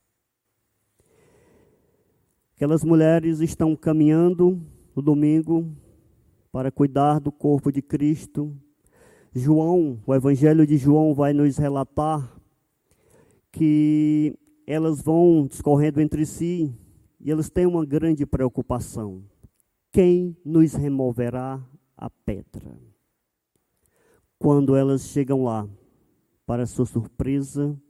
Aquelas 2.54 2.84
mulheres 2.84 3.40
estão 3.40 3.74
caminhando 3.74 4.60
no 4.94 5.00
domingo 5.00 5.74
para 6.52 6.70
cuidar 6.70 7.18
do 7.18 7.32
corpo 7.32 7.72
de 7.72 7.80
Cristo. 7.80 8.54
João, 9.34 9.98
o 10.06 10.14
Evangelho 10.14 10.66
de 10.66 10.76
João 10.76 11.14
vai 11.14 11.32
nos 11.32 11.56
relatar 11.56 12.38
que 13.52 14.36
elas 14.66 15.00
vão 15.00 15.46
discorrendo 15.46 16.00
entre 16.00 16.26
si 16.26 16.74
e 17.18 17.30
elas 17.30 17.48
têm 17.48 17.66
uma 17.66 17.84
grande 17.84 18.26
preocupação. 18.26 19.22
Quem 19.92 20.36
nos 20.44 20.74
removerá 20.74 21.60
a 21.96 22.10
pedra? 22.10 22.78
Quando 24.38 24.76
elas 24.76 25.02
chegam 25.02 25.44
lá, 25.44 25.68
para 26.50 26.66
sua 26.66 26.84
surpresa, 26.84 27.80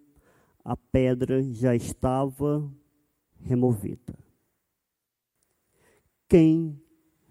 a 0.62 0.76
pedra 0.76 1.42
já 1.42 1.74
estava 1.74 2.70
removida. 3.40 4.14
Quem 6.28 6.78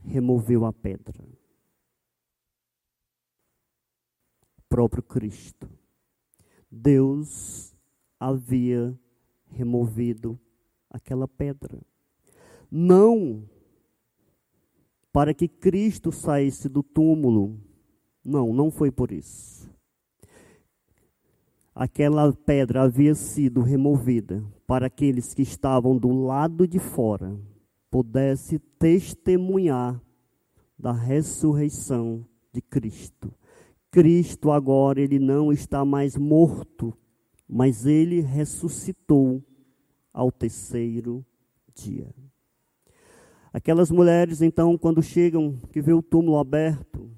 removeu 0.03 0.65
a 0.65 0.73
pedra. 0.73 1.23
O 4.57 4.61
próprio 4.67 5.03
Cristo. 5.03 5.69
Deus 6.71 7.75
havia 8.19 8.99
removido 9.51 10.39
aquela 10.89 11.27
pedra. 11.27 11.79
Não 12.71 13.47
para 15.13 15.31
que 15.35 15.47
Cristo 15.47 16.11
saísse 16.11 16.67
do 16.67 16.81
túmulo. 16.81 17.61
Não, 18.25 18.51
não 18.51 18.71
foi 18.71 18.89
por 18.89 19.11
isso. 19.11 19.68
Aquela 21.79 22.33
pedra 22.33 22.81
havia 22.81 23.15
sido 23.15 23.61
removida 23.61 24.43
para 24.67 24.87
aqueles 24.87 25.33
que 25.33 25.43
estavam 25.43 25.97
do 25.97 26.11
lado 26.11 26.67
de 26.67 26.77
fora 26.77 27.39
pudesse 27.89 28.59
testemunhar 28.77 29.97
da 30.77 30.91
ressurreição 30.91 32.25
de 32.51 32.61
Cristo. 32.61 33.33
Cristo 33.89 34.51
agora 34.51 34.99
ele 34.99 35.19
não 35.19 35.53
está 35.53 35.85
mais 35.85 36.17
morto, 36.17 36.93
mas 37.47 37.85
ele 37.85 38.19
ressuscitou 38.19 39.41
ao 40.13 40.33
terceiro 40.33 41.25
dia. 41.73 42.13
Aquelas 43.53 43.89
mulheres 43.89 44.41
então 44.41 44.77
quando 44.77 45.01
chegam 45.01 45.57
que 45.71 45.81
vê 45.81 45.93
o 45.93 46.01
túmulo 46.01 46.39
aberto, 46.39 47.09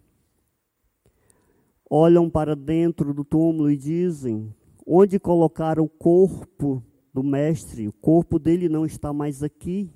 olham 1.91 2.29
para 2.29 2.55
dentro 2.55 3.13
do 3.13 3.25
túmulo 3.25 3.69
e 3.69 3.75
dizem: 3.75 4.55
onde 4.87 5.19
colocaram 5.19 5.83
o 5.83 5.89
corpo 5.89 6.81
do 7.13 7.21
mestre? 7.21 7.87
O 7.87 7.93
corpo 7.93 8.39
dele 8.39 8.69
não 8.69 8.85
está 8.85 9.11
mais 9.11 9.43
aqui. 9.43 9.91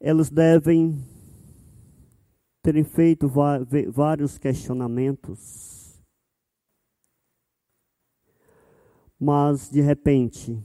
elas 0.00 0.30
devem 0.30 1.04
terem 2.62 2.84
feito 2.84 3.28
vários 3.92 4.38
questionamentos, 4.38 6.02
mas 9.18 9.70
de 9.70 9.80
repente, 9.80 10.56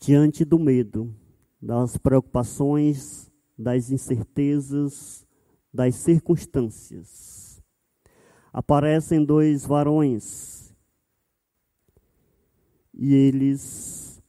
diante 0.00 0.44
do 0.44 0.58
medo, 0.58 1.14
das 1.60 1.96
preocupações, 1.96 3.30
das 3.56 3.90
incertezas, 3.90 5.25
das 5.76 5.94
circunstâncias, 5.94 7.62
aparecem 8.52 9.24
dois 9.24 9.64
varões 9.64 10.74
e 12.94 13.12
eles 13.12 14.22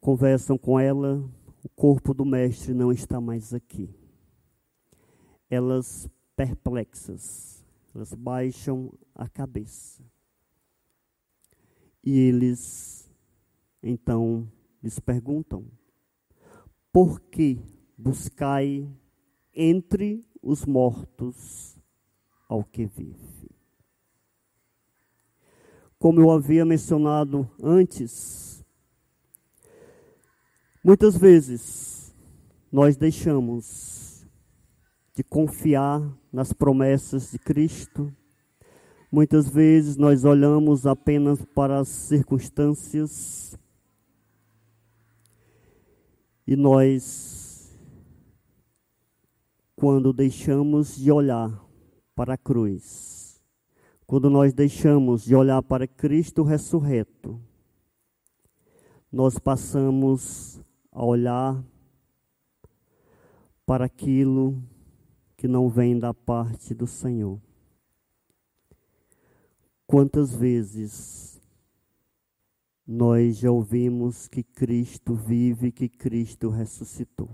conversam 0.00 0.58
com 0.58 0.80
ela, 0.80 1.24
o 1.62 1.68
corpo 1.68 2.12
do 2.12 2.24
mestre 2.24 2.74
não 2.74 2.90
está 2.90 3.20
mais 3.20 3.54
aqui. 3.54 3.88
Elas 5.48 6.10
perplexas, 6.34 7.64
elas 7.94 8.12
baixam 8.12 8.92
a 9.14 9.28
cabeça. 9.28 10.02
E 12.02 12.18
eles 12.18 13.08
então 13.80 14.50
lhes 14.82 14.98
perguntam: 14.98 15.64
Por 16.92 17.20
que 17.20 17.60
buscai 17.98 18.88
entre 19.52 20.24
os 20.40 20.64
mortos 20.64 21.76
ao 22.48 22.64
que 22.64 22.86
vive? 22.86 23.50
Como 25.98 26.20
eu 26.20 26.30
havia 26.30 26.64
mencionado 26.64 27.50
antes, 27.60 28.48
Muitas 30.88 31.18
vezes 31.18 32.14
nós 32.72 32.96
deixamos 32.96 34.26
de 35.14 35.22
confiar 35.22 36.00
nas 36.32 36.50
promessas 36.50 37.32
de 37.32 37.38
Cristo. 37.38 38.10
Muitas 39.12 39.48
vezes 39.48 39.98
nós 39.98 40.24
olhamos 40.24 40.86
apenas 40.86 41.44
para 41.54 41.80
as 41.80 41.88
circunstâncias 41.88 43.58
e 46.46 46.56
nós, 46.56 47.47
quando 49.78 50.12
deixamos 50.12 50.96
de 50.96 51.12
olhar 51.12 51.64
para 52.12 52.34
a 52.34 52.36
cruz, 52.36 53.40
quando 54.08 54.28
nós 54.28 54.52
deixamos 54.52 55.22
de 55.22 55.36
olhar 55.36 55.62
para 55.62 55.86
Cristo 55.86 56.42
ressurreto, 56.42 57.40
nós 59.10 59.38
passamos 59.38 60.60
a 60.90 61.04
olhar 61.04 61.64
para 63.64 63.84
aquilo 63.84 64.60
que 65.36 65.46
não 65.46 65.68
vem 65.68 65.96
da 65.96 66.12
parte 66.12 66.74
do 66.74 66.88
Senhor. 66.88 67.40
Quantas 69.86 70.34
vezes 70.34 71.40
nós 72.84 73.38
já 73.38 73.52
ouvimos 73.52 74.26
que 74.26 74.42
Cristo 74.42 75.14
vive, 75.14 75.70
que 75.70 75.88
Cristo 75.88 76.48
ressuscitou? 76.48 77.30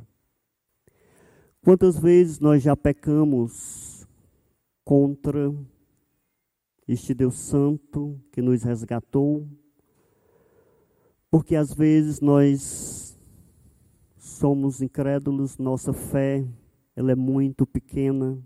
Quantas 1.65 1.99
vezes 1.99 2.41
nós 2.41 2.63
já 2.63 2.77
pecamos 2.77 4.07
contra 4.85 5.51
este 6.87 7.15
Deus 7.15 7.37
Santo 7.37 8.21
que 8.31 8.43
nos 8.43 8.63
resgatou, 8.63 9.49
Porque 11.31 11.57
às 11.57 11.73
vezes 11.73 12.21
nós 12.21 13.19
somos 14.19 14.83
incrédulos, 14.83 15.57
nossa 15.57 15.95
fé 15.95 16.47
ela 16.95 17.13
é 17.13 17.15
muito 17.15 17.67
pequena. 17.67 18.39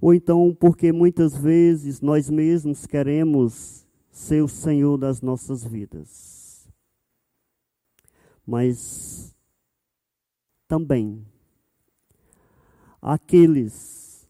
Ou 0.00 0.14
então 0.14 0.56
porque 0.58 0.90
muitas 0.90 1.36
vezes 1.36 2.00
nós 2.00 2.30
mesmos 2.30 2.86
queremos 2.86 3.86
ser 4.10 4.42
o 4.42 4.48
Senhor 4.48 4.96
das 4.96 5.20
nossas 5.20 5.62
vidas. 5.62 6.66
Mas 8.46 9.36
também 10.66 11.22
aqueles 13.00 14.28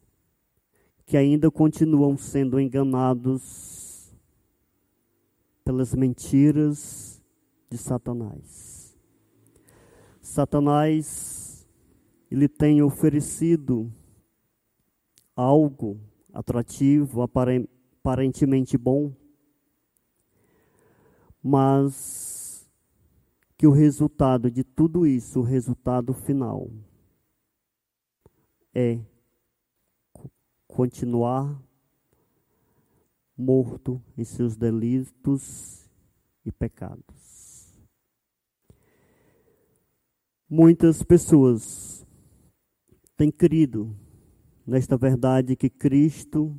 que 1.07 1.17
ainda 1.17 1.51
continuam 1.51 2.17
sendo 2.17 2.61
enganados 2.61 4.13
pelas 5.65 5.95
mentiras 5.95 7.23
de 7.71 7.79
Satanás. 7.79 8.97
Satanás 10.21 11.67
ele 12.31 12.49
tem 12.49 12.83
oferecido 12.83 13.91
algo 15.35 15.99
atrativo, 16.33 17.23
aparentemente 17.23 18.77
bom, 18.77 19.13
mas 21.43 22.69
que 23.57 23.67
o 23.67 23.73
resultado 23.73 24.51
de 24.51 24.63
tudo 24.63 25.07
isso, 25.07 25.41
o 25.41 25.43
resultado 25.43 26.13
final, 26.13 26.71
é 28.81 29.01
continuar 30.69 31.61
morto 33.37 34.01
em 34.17 34.23
seus 34.23 34.57
delitos 34.57 35.91
e 36.45 36.53
pecados. 36.53 37.77
Muitas 40.49 41.03
pessoas 41.03 42.07
têm 43.17 43.33
crido 43.33 43.93
nesta 44.65 44.97
verdade 44.97 45.57
que 45.57 45.69
Cristo 45.69 46.57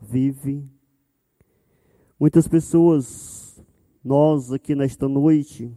vive. 0.00 0.68
Muitas 2.18 2.48
pessoas, 2.48 3.62
nós 4.02 4.50
aqui 4.50 4.74
nesta 4.74 5.08
noite, 5.08 5.72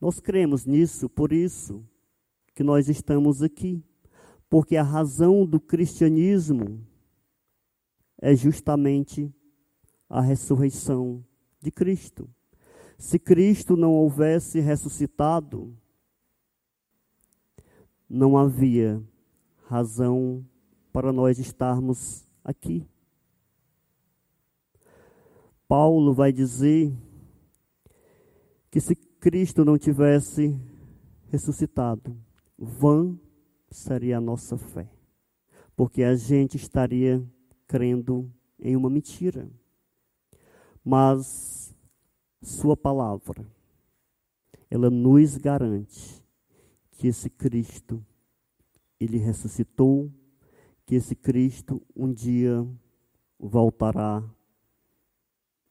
nós 0.00 0.20
cremos 0.20 0.64
nisso, 0.64 1.08
por 1.08 1.32
isso 1.32 1.84
que 2.54 2.62
nós 2.62 2.88
estamos 2.88 3.42
aqui, 3.42 3.82
porque 4.48 4.76
a 4.76 4.82
razão 4.82 5.46
do 5.46 5.58
cristianismo 5.58 6.86
é 8.20 8.34
justamente 8.34 9.32
a 10.08 10.20
ressurreição 10.20 11.24
de 11.60 11.70
Cristo. 11.70 12.28
Se 12.98 13.18
Cristo 13.18 13.76
não 13.76 13.92
houvesse 13.92 14.60
ressuscitado, 14.60 15.76
não 18.08 18.36
havia 18.36 19.02
razão 19.66 20.44
para 20.92 21.12
nós 21.12 21.38
estarmos 21.38 22.28
aqui. 22.44 22.86
Paulo 25.66 26.12
vai 26.12 26.30
dizer 26.30 26.92
que 28.70 28.78
se 28.78 28.94
Cristo 28.94 29.64
não 29.64 29.78
tivesse 29.78 30.54
ressuscitado, 31.30 32.14
vã 32.58 33.18
seria 33.70 34.18
a 34.18 34.20
nossa 34.20 34.56
fé, 34.56 34.88
porque 35.74 36.02
a 36.02 36.14
gente 36.14 36.56
estaria 36.56 37.22
crendo 37.66 38.32
em 38.58 38.76
uma 38.76 38.90
mentira. 38.90 39.50
Mas 40.84 41.74
Sua 42.42 42.76
palavra, 42.76 43.46
ela 44.68 44.90
nos 44.90 45.36
garante 45.36 46.22
que 46.90 47.06
esse 47.06 47.30
Cristo, 47.30 48.04
ele 48.98 49.16
ressuscitou, 49.16 50.10
que 50.84 50.96
esse 50.96 51.14
Cristo 51.14 51.80
um 51.94 52.12
dia 52.12 52.66
voltará 53.38 54.22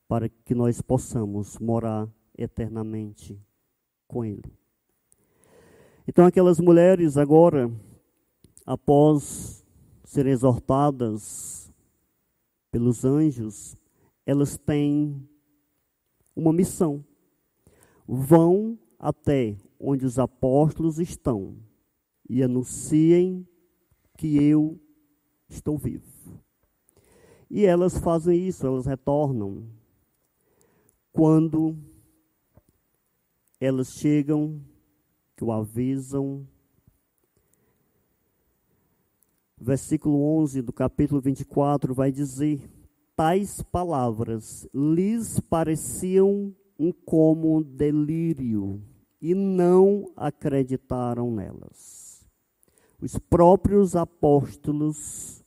para 0.08 0.28
que 0.28 0.54
nós 0.54 0.82
possamos 0.82 1.58
morar 1.58 2.10
eternamente 2.38 3.40
com 4.08 4.26
Ele. 4.26 4.61
Então, 6.08 6.26
aquelas 6.26 6.60
mulheres 6.60 7.16
agora, 7.16 7.72
após 8.66 9.64
serem 10.04 10.34
exortadas 10.34 11.72
pelos 12.72 13.06
anjos, 13.06 13.78
elas 14.26 14.58
têm 14.58 15.28
uma 16.36 16.52
missão. 16.52 17.06
Vão 18.08 18.80
até 18.98 19.56
onde 19.80 20.06
os 20.06 20.18
apóstolos 20.18 21.00
estão 21.00 21.56
e 22.28 22.42
anunciem 22.42 23.48
que 24.18 24.44
eu 24.44 24.80
estou 25.48 25.78
vivo. 25.78 26.42
E 27.50 27.66
elas 27.66 27.98
fazem 27.98 28.48
isso, 28.48 28.66
elas 28.66 28.86
retornam. 28.86 29.70
Quando 31.12 31.78
elas 33.60 33.94
chegam 33.94 34.62
que 35.42 35.46
o 35.46 35.52
avisam. 35.52 36.48
Versículo 39.60 40.22
11 40.38 40.62
do 40.62 40.72
capítulo 40.72 41.20
24 41.20 41.96
vai 41.96 42.12
dizer: 42.12 42.70
Tais 43.16 43.64
palavras 43.64 44.68
lhes 44.72 45.40
pareciam 45.40 46.54
um 46.78 46.92
como 46.92 47.64
delírio 47.64 48.80
e 49.20 49.34
não 49.34 50.12
acreditaram 50.16 51.32
nelas. 51.32 52.24
Os 53.02 53.18
próprios 53.18 53.96
apóstolos 53.96 55.44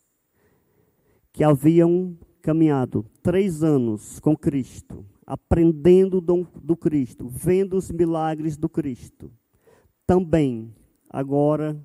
que 1.33 1.45
haviam 1.45 2.19
caminhado 2.43 3.07
três 3.23 3.63
anos 3.63 4.19
com 4.19 4.37
Cristo, 4.37 5.07
aprendendo 5.25 6.21
do, 6.21 6.47
do 6.61 6.77
Cristo, 6.77 7.29
vendo 7.29 7.77
os 7.77 7.93
milagres 7.93 8.57
do 8.57 8.69
Cristo, 8.69 9.33
também 10.07 10.75
agora 11.09 11.79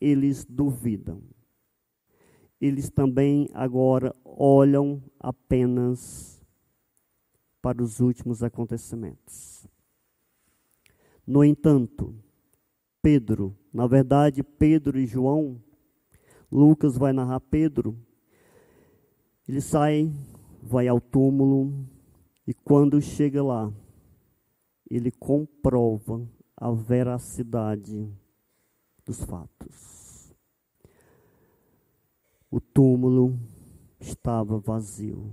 eles 0.00 0.44
duvidam. 0.44 1.22
Eles 2.60 2.90
também 2.90 3.48
agora 3.52 4.14
olham 4.24 5.02
apenas 5.18 6.44
para 7.62 7.82
os 7.82 8.00
últimos 8.00 8.42
acontecimentos. 8.42 9.66
No 11.26 11.44
entanto, 11.44 12.14
Pedro, 13.02 13.56
na 13.72 13.86
verdade, 13.86 14.42
Pedro 14.42 14.98
e 14.98 15.06
João, 15.06 15.62
Lucas 16.50 16.96
vai 16.96 17.12
narrar 17.12 17.40
Pedro, 17.40 17.96
ele 19.46 19.60
sai, 19.60 20.10
vai 20.62 20.88
ao 20.88 21.00
túmulo 21.00 21.86
e 22.46 22.54
quando 22.54 23.00
chega 23.00 23.42
lá, 23.42 23.72
ele 24.90 25.10
comprova 25.10 26.26
a 26.60 26.72
veracidade 26.72 28.12
dos 29.04 29.22
fatos. 29.22 30.34
O 32.50 32.60
túmulo 32.60 33.38
estava 34.00 34.58
vazio. 34.58 35.32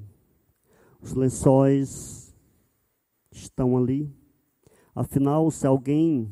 Os 1.02 1.14
lençóis 1.14 2.36
estão 3.32 3.76
ali. 3.76 4.14
Afinal, 4.94 5.50
se 5.50 5.66
alguém 5.66 6.32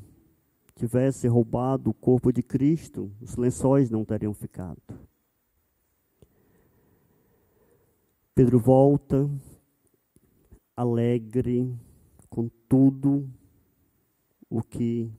tivesse 0.76 1.28
roubado 1.28 1.90
o 1.90 1.94
corpo 1.94 2.32
de 2.32 2.44
Cristo, 2.44 3.12
os 3.20 3.36
lençóis 3.36 3.90
não 3.90 4.06
teriam 4.06 4.34
ficado. 4.34 4.82
Pedro 8.36 8.60
volta, 8.60 9.30
alegre 10.76 11.76
com 12.30 12.48
tudo 12.68 13.30
o 14.54 14.62
que 14.62 15.12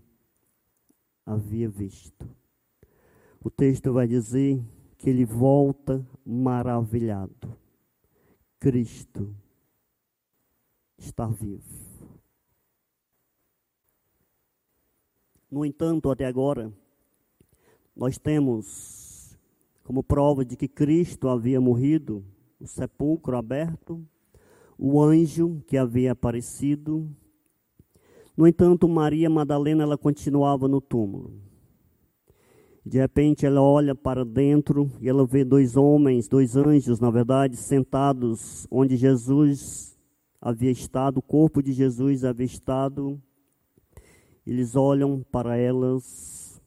havia 1.27 1.69
visto. 1.69 2.25
O 3.43 3.51
texto 3.51 3.93
vai 3.93 4.07
dizer 4.07 4.65
que 4.97 5.11
ele 5.11 5.25
volta 5.25 6.07
maravilhado. 6.25 7.59
Cristo 8.61 9.35
está 10.97 11.27
vivo. 11.27 11.65
No 15.51 15.65
entanto, 15.65 16.13
até 16.13 16.27
agora, 16.27 16.73
nós 17.97 18.17
temos 18.17 19.37
como 19.83 20.05
prova 20.05 20.45
de 20.45 20.57
que 20.57 20.69
Cristo 20.69 21.29
havia 21.29 21.61
morrido 21.61 22.25
o 22.61 22.69
sepulcro 22.69 23.37
aberto, 23.37 24.01
o 24.79 25.03
anjo 25.03 25.61
que 25.67 25.77
havia 25.77 26.13
aparecido, 26.13 27.11
no 28.37 28.47
entanto, 28.49 28.89
Maria 28.89 29.31
Madalena 29.31 29.85
ela 29.85 29.97
continuava 29.97 30.67
no 30.67 30.81
túmulo. 30.81 31.33
De 32.85 32.99
repente 32.99 33.47
ela 33.47 33.63
olha 33.63 33.95
para 33.95 34.25
dentro 34.25 34.91
e 35.01 35.09
ela 35.09 35.25
vê 35.25 35.45
dois 35.45 35.77
homens, 35.77 36.29
dois 36.29 36.55
anjos, 36.57 37.01
na 37.01 37.11
verdade, 37.11 37.57
sentados 37.57 38.67
onde 38.71 38.97
Jesus 38.97 39.97
havia 40.41 40.71
estado, 40.71 41.19
o 41.19 41.23
corpo 41.23 41.63
de 41.63 41.73
Jesus 41.73 42.25
havia 42.25 42.45
estado. 42.45 43.19
Eles 44.47 44.77
olham 44.77 45.25
para 45.33 45.57
elas 45.57 46.61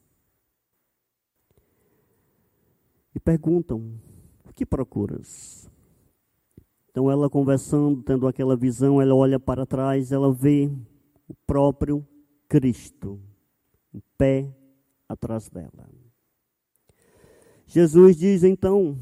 e 3.14 3.20
perguntam: 3.20 3.92
O 4.48 4.52
que 4.52 4.66
procuras? 4.66 5.70
Então 6.90 7.08
ela 7.08 7.30
conversando, 7.30 8.02
tendo 8.02 8.26
aquela 8.26 8.56
visão, 8.56 9.00
ela 9.00 9.14
olha 9.14 9.38
para 9.38 9.64
trás, 9.64 10.10
ela 10.10 10.32
vê 10.32 10.68
o 11.28 11.34
próprio 11.46 12.06
Cristo 12.48 13.20
em 13.92 14.02
pé 14.16 14.52
atrás 15.08 15.48
dela. 15.48 15.88
Jesus 17.66 18.16
diz 18.16 18.42
então: 18.42 18.98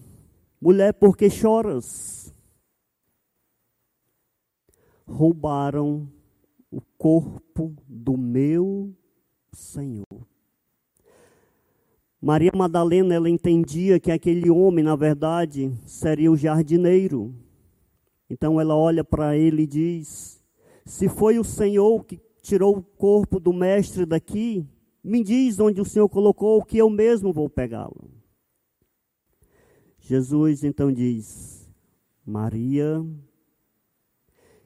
Mulher, 0.61 0.93
por 0.93 1.17
que 1.17 1.31
choras? 1.31 2.35
Roubaram 5.07 6.11
o 6.71 6.81
corpo 6.99 7.77
do 7.87 8.17
meu 8.17 8.93
Senhor. 9.53 10.27
Maria 12.21 12.51
Madalena, 12.57 13.15
ela 13.15 13.31
entendia 13.31 14.01
que 14.01 14.11
aquele 14.11 14.51
homem, 14.51 14.85
na 14.85 14.97
verdade, 14.97 15.73
seria 15.87 16.33
o 16.33 16.37
jardineiro. 16.37 17.33
Então 18.29 18.61
ela 18.61 18.75
olha 18.75 19.05
para 19.05 19.37
ele 19.37 19.63
e 19.63 19.67
diz: 19.67 20.36
Se 20.87 21.09
foi 21.09 21.37
o 21.37 21.45
Senhor 21.45 22.05
que 22.05 22.21
tirou 22.41 22.79
o 22.79 22.83
corpo 22.83 23.41
do 23.41 23.53
mestre 23.53 24.07
daqui, 24.07 24.65
me 25.03 25.23
diz 25.23 25.59
onde 25.59 25.81
o 25.81 25.85
Senhor 25.85 26.09
colocou, 26.09 26.65
que 26.65 26.79
eu 26.79 26.89
mesmo 26.89 27.33
vou 27.33 27.51
pegá-lo. 27.51 28.09
Jesus 29.99 30.63
então 30.63 30.93
diz: 30.93 31.69
Maria, 32.25 33.05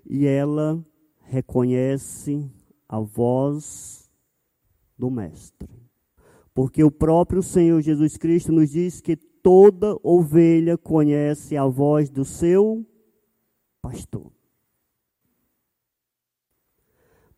e 0.06 0.26
ela 0.26 0.85
reconhece 1.20 2.50
a 2.87 3.00
voz 3.00 4.11
do 4.98 5.11
Mestre. 5.11 5.70
Porque 6.52 6.85
o 6.85 6.90
próprio 6.90 7.42
Senhor 7.42 7.80
Jesus 7.80 8.18
Cristo 8.18 8.52
nos 8.52 8.70
diz 8.70 9.00
que 9.00 9.16
toda 9.16 9.96
ovelha 10.02 10.76
conhece 10.76 11.56
a 11.56 11.64
voz 11.64 12.11
do 12.11 12.24
seu 12.24 12.85
pastor. 13.80 14.39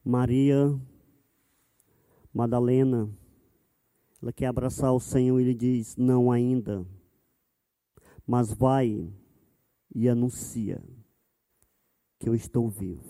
Maria 0.04 0.78
Madalena, 2.32 3.08
ela 4.20 4.32
quer 4.32 4.46
abraçar 4.46 4.92
o 4.92 5.00
Senhor 5.00 5.38
e 5.38 5.44
ele 5.44 5.54
diz: 5.54 5.96
Não 5.96 6.30
ainda 6.30 6.86
mas 8.26 8.52
vai 8.52 9.12
e 9.94 10.08
anuncia 10.08 10.82
que 12.18 12.28
eu 12.28 12.34
estou 12.34 12.68
vivo. 12.68 13.02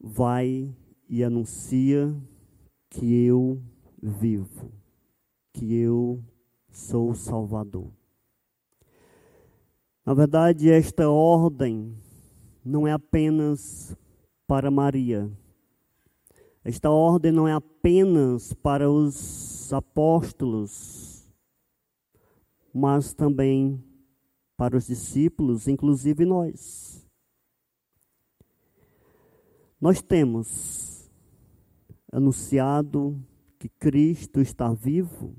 Vai 0.00 0.74
e 1.08 1.22
anuncia 1.22 2.12
que 2.90 3.24
eu 3.24 3.62
vivo, 4.02 4.72
que 5.52 5.74
eu 5.74 6.22
sou 6.70 7.10
o 7.10 7.14
Salvador. 7.14 7.92
Na 10.04 10.14
verdade, 10.14 10.70
esta 10.70 11.08
ordem 11.08 11.96
não 12.64 12.86
é 12.86 12.92
apenas 12.92 13.96
para 14.46 14.70
Maria. 14.70 15.30
Esta 16.64 16.90
ordem 16.90 17.32
não 17.32 17.48
é 17.48 17.52
apenas 17.52 18.52
para 18.54 18.90
os 18.90 19.72
apóstolos, 19.72 21.28
mas 22.72 23.12
também 23.12 23.82
para 24.56 24.76
os 24.76 24.86
discípulos, 24.86 25.66
inclusive 25.66 26.24
nós. 26.24 27.04
Nós 29.80 30.00
temos 30.00 31.10
anunciado 32.12 33.20
que 33.58 33.68
Cristo 33.68 34.40
está 34.40 34.72
vivo, 34.72 35.34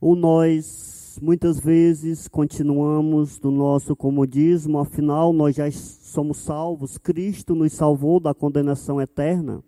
ou 0.00 0.14
nós 0.14 1.18
muitas 1.20 1.58
vezes 1.58 2.28
continuamos 2.28 3.40
no 3.40 3.50
nosso 3.50 3.96
comodismo, 3.96 4.78
afinal 4.78 5.32
nós 5.32 5.56
já 5.56 5.70
somos 5.70 6.38
salvos, 6.38 6.96
Cristo 6.96 7.54
nos 7.54 7.72
salvou 7.72 8.20
da 8.20 8.34
condenação 8.34 9.00
eterna. 9.00 9.62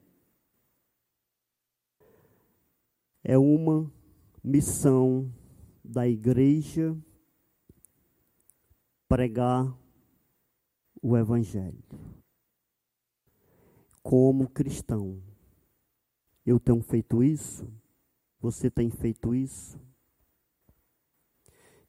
É 3.23 3.37
uma 3.37 3.91
missão 4.43 5.31
da 5.85 6.09
igreja 6.09 6.97
pregar 9.09 9.77
o 11.03 11.17
Evangelho. 11.17 11.83
Como 14.03 14.49
cristão, 14.49 15.21
eu 16.47 16.59
tenho 16.59 16.81
feito 16.81 17.23
isso? 17.23 17.71
Você 18.41 18.71
tem 18.71 18.89
feito 18.89 19.35
isso? 19.35 19.79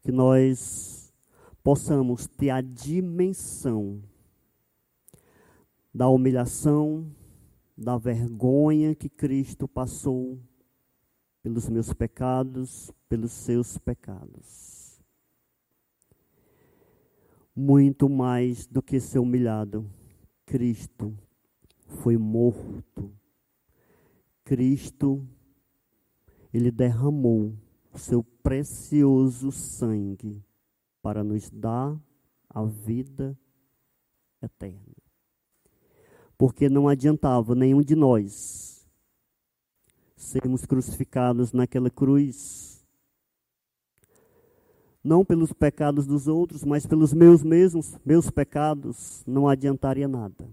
Que 0.01 0.11
nós 0.11 1.13
possamos 1.63 2.27
ter 2.27 2.49
a 2.49 2.61
dimensão 2.61 4.01
da 5.93 6.07
humilhação, 6.07 7.05
da 7.77 7.97
vergonha 7.97 8.95
que 8.95 9.09
Cristo 9.09 9.67
passou 9.67 10.39
pelos 11.43 11.67
meus 11.69 11.93
pecados, 11.93 12.91
pelos 13.09 13.31
seus 13.31 13.77
pecados. 13.77 15.01
Muito 17.55 18.07
mais 18.07 18.65
do 18.65 18.81
que 18.81 18.99
ser 18.99 19.19
humilhado, 19.19 19.85
Cristo 20.45 21.13
foi 21.85 22.17
morto. 22.17 23.11
Cristo, 24.43 25.27
ele 26.53 26.71
derramou 26.71 27.53
o 27.93 27.97
seu 27.97 28.23
precioso 28.23 29.51
sangue 29.51 30.43
para 31.01 31.23
nos 31.23 31.49
dar 31.49 31.99
a 32.49 32.63
vida 32.63 33.37
eterna. 34.41 34.95
Porque 36.37 36.69
não 36.69 36.87
adiantava 36.87 37.53
nenhum 37.53 37.81
de 37.81 37.95
nós 37.95 38.71
sermos 40.15 40.65
crucificados 40.65 41.51
naquela 41.51 41.89
cruz. 41.89 42.85
Não 45.03 45.25
pelos 45.25 45.51
pecados 45.51 46.05
dos 46.05 46.27
outros, 46.27 46.63
mas 46.63 46.85
pelos 46.85 47.11
meus 47.11 47.43
mesmos, 47.43 47.97
meus 48.05 48.29
pecados, 48.29 49.23
não 49.25 49.47
adiantaria 49.47 50.07
nada. 50.07 50.47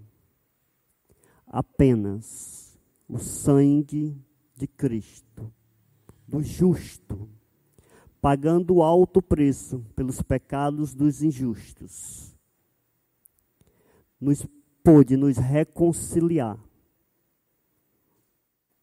Apenas 1.47 2.79
o 3.09 3.19
sangue 3.19 4.17
de 4.57 4.67
Cristo, 4.67 5.53
do 6.29 6.43
justo, 6.43 7.27
pagando 8.21 8.83
alto 8.83 9.23
preço 9.23 9.83
pelos 9.97 10.21
pecados 10.21 10.95
dos 10.95 11.23
injustos, 11.23 12.37
nos 14.21 14.47
pôde 14.85 15.17
nos 15.17 15.39
reconciliar 15.39 16.59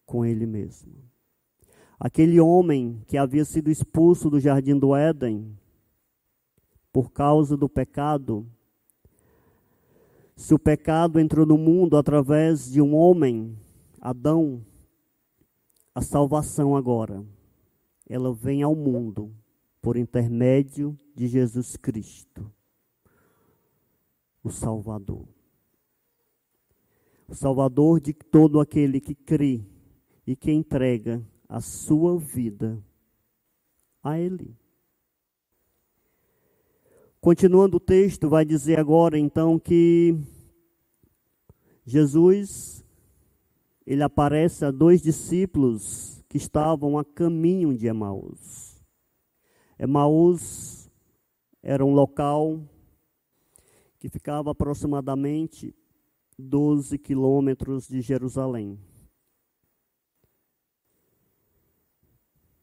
com 0.04 0.24
ele 0.24 0.44
mesmo. 0.44 0.92
Aquele 1.98 2.40
homem 2.40 3.00
que 3.06 3.16
havia 3.16 3.44
sido 3.44 3.70
expulso 3.70 4.28
do 4.28 4.40
jardim 4.40 4.78
do 4.78 4.94
Éden 4.94 5.56
por 6.92 7.12
causa 7.12 7.56
do 7.56 7.68
pecado, 7.68 8.46
se 10.34 10.52
o 10.52 10.58
pecado 10.58 11.20
entrou 11.20 11.46
no 11.46 11.56
mundo 11.56 11.96
através 11.96 12.70
de 12.70 12.82
um 12.82 12.94
homem, 12.94 13.56
Adão, 14.00 14.64
a 15.94 16.02
salvação 16.02 16.76
agora, 16.76 17.24
ela 18.08 18.32
vem 18.32 18.62
ao 18.62 18.74
mundo 18.74 19.34
por 19.82 19.96
intermédio 19.96 20.98
de 21.14 21.26
Jesus 21.26 21.76
Cristo, 21.76 22.52
o 24.42 24.50
Salvador. 24.50 25.26
O 27.28 27.34
Salvador 27.34 28.00
de 28.00 28.12
todo 28.12 28.60
aquele 28.60 29.00
que 29.00 29.14
crê 29.14 29.64
e 30.26 30.36
que 30.36 30.52
entrega 30.52 31.24
a 31.48 31.60
sua 31.60 32.18
vida 32.18 32.82
a 34.02 34.18
Ele. 34.18 34.56
Continuando 37.20 37.78
o 37.78 37.80
texto, 37.80 38.28
vai 38.28 38.44
dizer 38.44 38.78
agora 38.78 39.18
então 39.18 39.58
que 39.58 40.16
Jesus 41.84 42.84
ele 43.86 44.02
aparece 44.02 44.64
a 44.64 44.70
dois 44.70 45.00
discípulos 45.00 46.24
que 46.36 46.42
estavam 46.42 46.98
a 46.98 47.04
caminho 47.04 47.74
de 47.74 47.86
Emaús. 47.86 48.84
Emaús 49.78 50.90
era 51.62 51.82
um 51.82 51.94
local 51.94 52.60
que 53.98 54.10
ficava 54.10 54.50
aproximadamente 54.50 55.74
12 56.38 56.98
quilômetros 56.98 57.88
de 57.88 58.02
Jerusalém. 58.02 58.78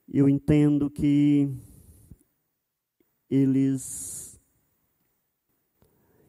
eu 0.08 0.30
entendo 0.30 0.92
que 0.92 1.50
eles 3.28 4.40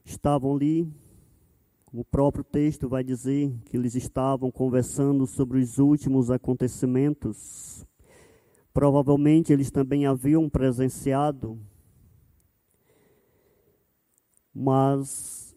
estavam 0.03 0.57
ali, 0.57 0.91
o 1.97 2.05
próprio 2.05 2.43
texto 2.43 2.89
vai 2.89 3.05
dizer, 3.05 3.57
que 3.67 3.77
eles 3.77 3.95
estavam 3.95 4.51
conversando 4.51 5.29
sobre 5.29 5.61
os 5.61 5.79
últimos 5.79 6.29
acontecimentos. 6.29 7.87
Provavelmente 8.73 9.53
eles 9.53 9.71
também 9.71 10.05
haviam 10.05 10.51
presenciado, 10.51 11.57
mas 14.53 15.55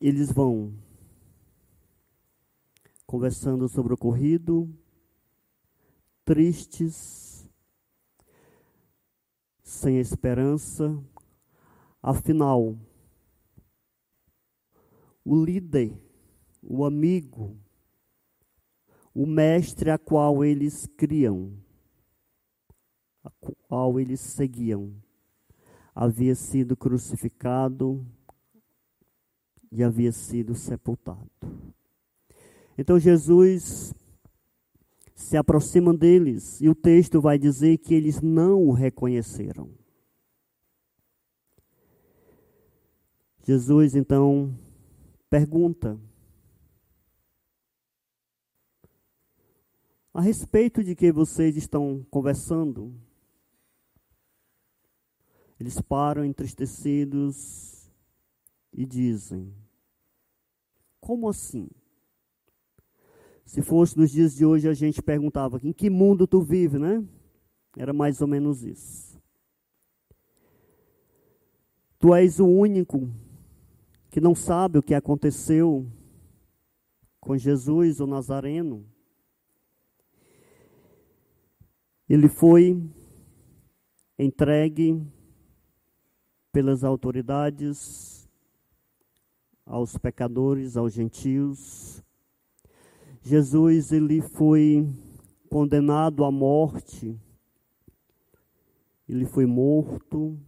eles 0.00 0.30
vão 0.30 0.72
conversando 3.04 3.68
sobre 3.68 3.92
o 3.92 3.96
ocorrido, 3.96 4.72
tristes, 6.24 7.50
sem 9.64 9.98
esperança. 9.98 10.96
Afinal, 12.00 12.76
o 15.26 15.44
líder, 15.44 15.92
o 16.62 16.84
amigo, 16.84 17.58
o 19.12 19.26
mestre 19.26 19.90
a 19.90 19.98
qual 19.98 20.44
eles 20.44 20.86
criam, 20.96 21.52
a 23.24 23.30
qual 23.30 23.98
eles 23.98 24.20
seguiam, 24.20 24.94
havia 25.92 26.36
sido 26.36 26.76
crucificado 26.76 28.06
e 29.72 29.82
havia 29.82 30.12
sido 30.12 30.54
sepultado. 30.54 31.28
Então 32.78 32.96
Jesus 32.96 33.92
se 35.12 35.36
aproxima 35.36 35.92
deles 35.92 36.60
e 36.60 36.68
o 36.68 36.74
texto 36.74 37.20
vai 37.20 37.36
dizer 37.36 37.78
que 37.78 37.94
eles 37.94 38.20
não 38.20 38.62
o 38.62 38.70
reconheceram. 38.70 39.68
Jesus 43.42 43.96
então 43.96 44.56
pergunta 45.28 45.98
a 50.16 50.20
respeito 50.20 50.82
de 50.82 50.94
que 50.94 51.12
vocês 51.12 51.56
estão 51.56 52.02
conversando. 52.10 52.94
Eles 55.60 55.80
param 55.80 56.24
entristecidos 56.24 57.90
e 58.72 58.86
dizem: 58.86 59.54
Como 61.00 61.28
assim? 61.28 61.68
Se 63.44 63.62
fosse 63.62 63.96
nos 63.96 64.10
dias 64.10 64.34
de 64.34 64.44
hoje, 64.46 64.68
a 64.68 64.74
gente 64.74 65.02
perguntava: 65.02 65.60
em 65.62 65.72
que 65.72 65.90
mundo 65.90 66.26
tu 66.26 66.40
vive, 66.40 66.78
né? 66.78 67.04
Era 67.76 67.92
mais 67.92 68.20
ou 68.22 68.26
menos 68.26 68.64
isso. 68.64 69.20
Tu 71.98 72.14
és 72.14 72.40
o 72.40 72.46
único 72.46 73.10
que 74.16 74.20
não 74.22 74.34
sabe 74.34 74.78
o 74.78 74.82
que 74.82 74.94
aconteceu 74.94 75.86
com 77.20 77.36
Jesus, 77.36 78.00
o 78.00 78.06
Nazareno. 78.06 78.82
Ele 82.08 82.26
foi 82.26 82.82
entregue 84.18 85.06
pelas 86.50 86.82
autoridades 86.82 88.26
aos 89.66 89.98
pecadores, 89.98 90.78
aos 90.78 90.94
gentios, 90.94 92.02
Jesus 93.20 93.92
ele 93.92 94.22
foi 94.22 94.88
condenado 95.50 96.24
à 96.24 96.30
morte, 96.30 97.20
ele 99.06 99.26
foi 99.26 99.44
morto, 99.44 100.40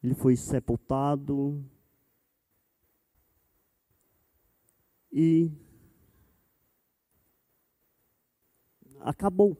ele 0.00 0.14
foi 0.14 0.36
sepultado 0.36 1.60
e 5.12 5.50
acabou. 9.00 9.56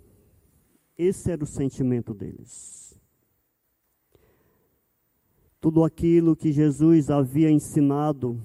Esse 0.96 1.30
era 1.30 1.44
o 1.44 1.46
sentimento 1.46 2.14
deles. 2.14 2.98
Tudo 5.60 5.84
aquilo 5.84 6.34
que 6.34 6.52
Jesus 6.52 7.10
havia 7.10 7.50
ensinado 7.50 8.40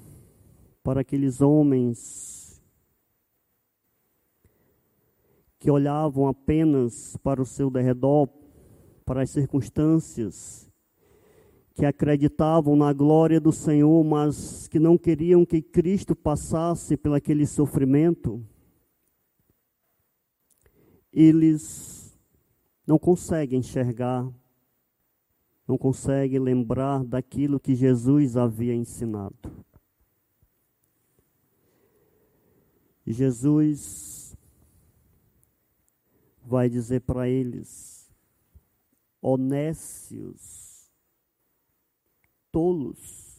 para 0.83 1.01
aqueles 1.01 1.41
homens 1.41 2.61
que 5.59 5.71
olhavam 5.71 6.27
apenas 6.27 7.17
para 7.17 7.41
o 7.41 7.45
seu 7.45 7.69
derredor, 7.69 8.29
para 9.03 9.23
as 9.23 9.31
circunstâncias, 9.31 10.66
que 11.77 11.85
acreditavam 11.85 12.75
na 12.75 12.91
glória 12.91 13.39
do 13.39 13.51
Senhor, 13.51 14.03
mas 14.03 14.67
que 14.67 14.79
não 14.79 14.97
queriam 14.97 15.45
que 15.45 15.61
Cristo 15.61 16.15
passasse 16.15 16.97
pelo 16.97 17.13
aquele 17.13 17.45
sofrimento, 17.45 18.43
eles 21.13 22.19
não 22.85 22.97
conseguem 22.97 23.59
enxergar, 23.59 24.27
não 25.67 25.77
conseguem 25.77 26.39
lembrar 26.39 27.03
daquilo 27.03 27.59
que 27.59 27.75
Jesus 27.75 28.35
havia 28.35 28.73
ensinado. 28.73 29.35
Jesus 33.05 34.35
vai 36.43 36.67
dizer 36.71 37.01
para 37.01 37.29
eles: 37.29 38.11
honécios, 39.21 40.66
tolos. 42.57 43.37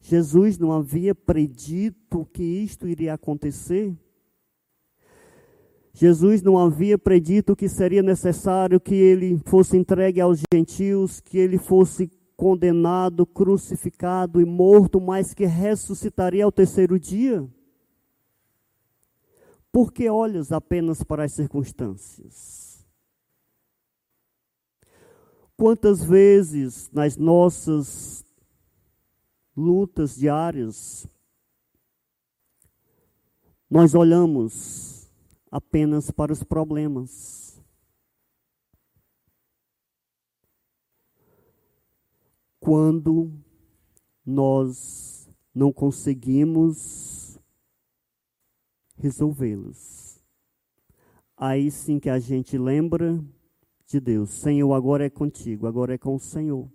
Jesus 0.00 0.56
não 0.56 0.72
havia 0.72 1.14
predito 1.14 2.24
que 2.32 2.42
isto 2.42 2.88
iria 2.88 3.12
acontecer? 3.12 3.94
Jesus 5.92 6.40
não 6.40 6.56
havia 6.56 6.96
predito 6.96 7.54
que 7.54 7.68
seria 7.68 8.02
necessário 8.02 8.80
que 8.80 8.94
ele 8.94 9.38
fosse 9.44 9.76
entregue 9.76 10.22
aos 10.22 10.40
gentios, 10.50 11.20
que 11.20 11.36
ele 11.36 11.58
fosse 11.58 12.10
condenado, 12.34 13.26
crucificado 13.26 14.40
e 14.40 14.46
morto, 14.46 14.98
mas 14.98 15.34
que 15.34 15.44
ressuscitaria 15.44 16.46
ao 16.46 16.52
terceiro 16.52 16.98
dia? 16.98 17.46
Por 19.70 19.92
que 19.92 20.08
olhas 20.08 20.50
apenas 20.50 21.02
para 21.02 21.24
as 21.24 21.32
circunstâncias? 21.32 22.67
Quantas 25.60 26.04
vezes 26.04 26.88
nas 26.92 27.16
nossas 27.16 28.24
lutas 29.56 30.14
diárias 30.14 31.04
nós 33.68 33.92
olhamos 33.92 35.10
apenas 35.50 36.12
para 36.12 36.32
os 36.32 36.44
problemas? 36.44 37.60
Quando 42.60 43.32
nós 44.24 45.28
não 45.52 45.72
conseguimos 45.72 47.36
resolvê-los. 48.96 50.22
Aí 51.36 51.68
sim 51.68 51.98
que 51.98 52.08
a 52.08 52.20
gente 52.20 52.56
lembra 52.56 53.20
de 53.88 53.98
Deus. 53.98 54.30
Senhor, 54.30 54.72
agora 54.72 55.06
é 55.06 55.10
contigo, 55.10 55.66
agora 55.66 55.94
é 55.94 55.98
com 55.98 56.14
o 56.14 56.20
Senhor. 56.20 56.70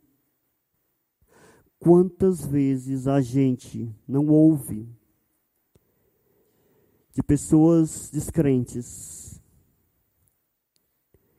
Quantas 1.80 2.46
vezes 2.46 3.08
a 3.08 3.22
gente 3.22 3.90
não 4.06 4.28
ouve 4.28 4.86
de 7.14 7.24
pessoas 7.24 8.10
descrentes 8.10 9.42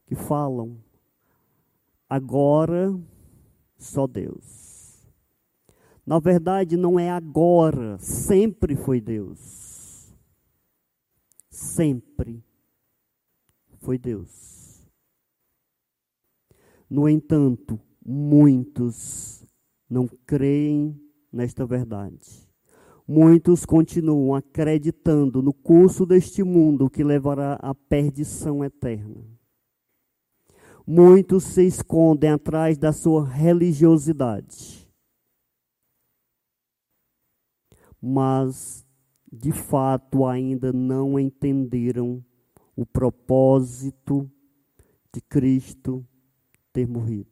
que 0.06 0.14
falam, 0.14 0.78
agora 2.08 2.98
só 3.76 4.06
Deus. 4.06 5.04
Na 6.06 6.18
verdade, 6.18 6.76
não 6.76 6.98
é 6.98 7.10
agora, 7.10 7.98
sempre 7.98 8.76
foi 8.76 9.00
Deus 9.00 9.64
sempre 11.74 12.42
foi 13.80 13.98
Deus. 13.98 14.53
No 16.88 17.08
entanto, 17.08 17.80
muitos 18.04 19.46
não 19.88 20.06
creem 20.26 21.00
nesta 21.32 21.66
verdade. 21.66 22.48
Muitos 23.06 23.66
continuam 23.66 24.34
acreditando 24.34 25.42
no 25.42 25.52
curso 25.52 26.06
deste 26.06 26.42
mundo 26.42 26.88
que 26.88 27.04
levará 27.04 27.54
à 27.54 27.74
perdição 27.74 28.64
eterna. 28.64 29.22
Muitos 30.86 31.44
se 31.44 31.66
escondem 31.66 32.30
atrás 32.30 32.78
da 32.78 32.92
sua 32.92 33.26
religiosidade. 33.26 34.90
Mas 38.00 38.86
de 39.32 39.50
fato 39.50 40.26
ainda 40.26 40.72
não 40.72 41.18
entenderam 41.18 42.24
o 42.76 42.86
propósito 42.86 44.30
de 45.12 45.20
Cristo 45.22 46.06
ter 46.74 46.88
morrido. 46.88 47.30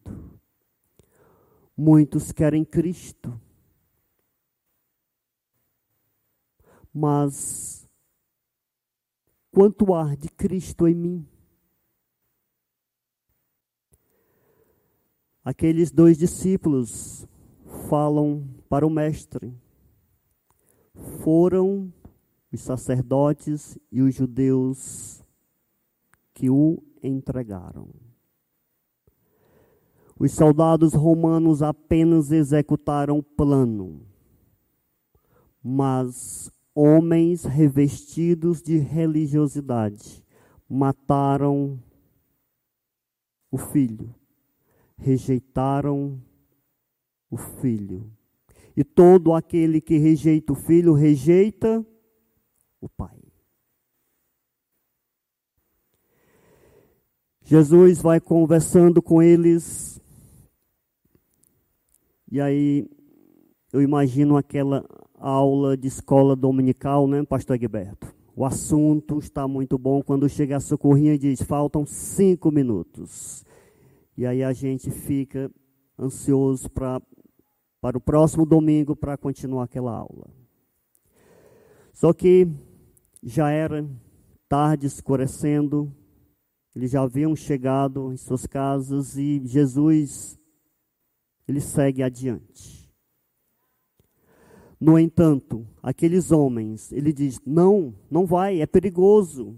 Muitos 1.76 2.30
querem 2.30 2.64
Cristo, 2.64 3.40
mas 6.94 7.88
quanto 9.50 9.92
há 9.92 10.14
de 10.14 10.28
Cristo 10.28 10.86
em 10.86 10.94
mim? 10.94 11.28
Aqueles 15.44 15.90
dois 15.90 16.16
discípulos 16.16 17.26
falam 17.88 18.48
para 18.68 18.86
o 18.86 18.90
Mestre. 18.90 19.52
Foram 21.24 21.92
os 22.52 22.60
sacerdotes 22.60 23.76
e 23.90 24.02
os 24.02 24.14
judeus 24.14 25.24
que 26.32 26.48
o 26.48 26.80
entregaram. 27.02 28.11
Os 30.22 30.32
soldados 30.32 30.94
romanos 30.94 31.62
apenas 31.62 32.30
executaram 32.30 33.18
o 33.18 33.22
plano, 33.22 34.06
mas 35.62 36.50
homens 36.74 37.44
revestidos 37.44 38.62
de 38.62 38.78
religiosidade 38.78 40.24
mataram 40.68 41.78
o 43.50 43.58
filho 43.58 44.14
rejeitaram 45.02 46.20
o 47.30 47.36
filho. 47.36 48.10
E 48.76 48.82
todo 48.82 49.34
aquele 49.34 49.80
que 49.80 49.98
rejeita 49.98 50.52
o 50.52 50.56
filho, 50.56 50.94
rejeita 50.94 51.84
o 52.80 52.88
pai. 52.88 53.18
Jesus 57.42 58.00
vai 58.00 58.20
conversando 58.20 59.02
com 59.02 59.20
eles, 59.20 60.00
e 62.32 62.40
aí 62.40 62.88
eu 63.70 63.82
imagino 63.82 64.38
aquela 64.38 64.82
aula 65.18 65.76
de 65.76 65.86
escola 65.86 66.34
dominical, 66.34 67.06
né, 67.06 67.22
Pastor 67.22 67.56
Egberto? 67.56 68.06
O 68.34 68.46
assunto 68.46 69.18
está 69.18 69.46
muito 69.46 69.76
bom. 69.76 70.02
Quando 70.02 70.26
chega 70.30 70.56
a 70.56 70.60
socorrinha, 70.60 71.18
diz: 71.18 71.42
faltam 71.42 71.84
cinco 71.84 72.50
minutos. 72.50 73.44
E 74.16 74.24
aí 74.24 74.42
a 74.42 74.50
gente 74.54 74.90
fica 74.90 75.50
ansioso 75.98 76.70
pra, 76.70 77.02
para 77.82 77.98
o 77.98 78.00
próximo 78.00 78.46
domingo 78.46 78.96
para 78.96 79.18
continuar 79.18 79.64
aquela 79.64 79.94
aula. 79.94 80.30
Só 81.92 82.14
que 82.14 82.48
já 83.22 83.50
era 83.50 83.86
tarde, 84.48 84.86
escurecendo, 84.86 85.94
eles 86.74 86.92
já 86.92 87.02
haviam 87.02 87.36
chegado 87.36 88.10
em 88.10 88.16
suas 88.16 88.46
casas 88.46 89.18
e 89.18 89.42
Jesus, 89.44 90.38
ele 91.46 91.60
segue 91.60 92.02
adiante. 92.02 92.82
No 94.80 94.98
entanto, 94.98 95.66
aqueles 95.82 96.32
homens, 96.32 96.90
ele 96.90 97.12
diz: 97.12 97.40
não, 97.46 97.94
não 98.10 98.26
vai, 98.26 98.60
é 98.60 98.66
perigoso. 98.66 99.56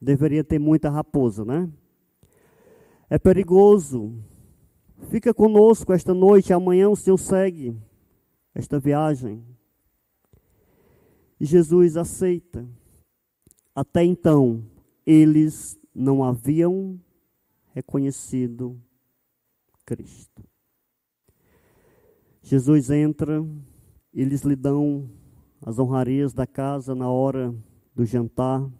Deveria 0.00 0.42
ter 0.42 0.58
muita 0.58 0.88
raposa, 0.88 1.44
né? 1.44 1.70
É 3.10 3.18
perigoso. 3.18 4.14
Fica 5.10 5.34
conosco 5.34 5.92
esta 5.92 6.14
noite, 6.14 6.52
amanhã 6.52 6.88
o 6.88 6.96
Senhor 6.96 7.18
segue 7.18 7.76
esta 8.54 8.78
viagem. 8.78 9.44
E 11.38 11.44
Jesus 11.44 11.96
aceita. 11.96 12.66
Até 13.74 14.04
então, 14.04 14.64
eles 15.06 15.78
não 15.94 16.24
haviam 16.24 16.98
reconhecido 17.74 18.80
Cristo. 19.88 20.44
Jesus 22.42 22.90
entra, 22.90 23.42
eles 24.12 24.42
lhe 24.42 24.54
dão 24.54 25.10
as 25.62 25.78
honrarias 25.78 26.34
da 26.34 26.46
casa 26.46 26.94
na 26.94 27.10
hora 27.10 27.54
do 27.94 28.04
jantar. 28.04 28.70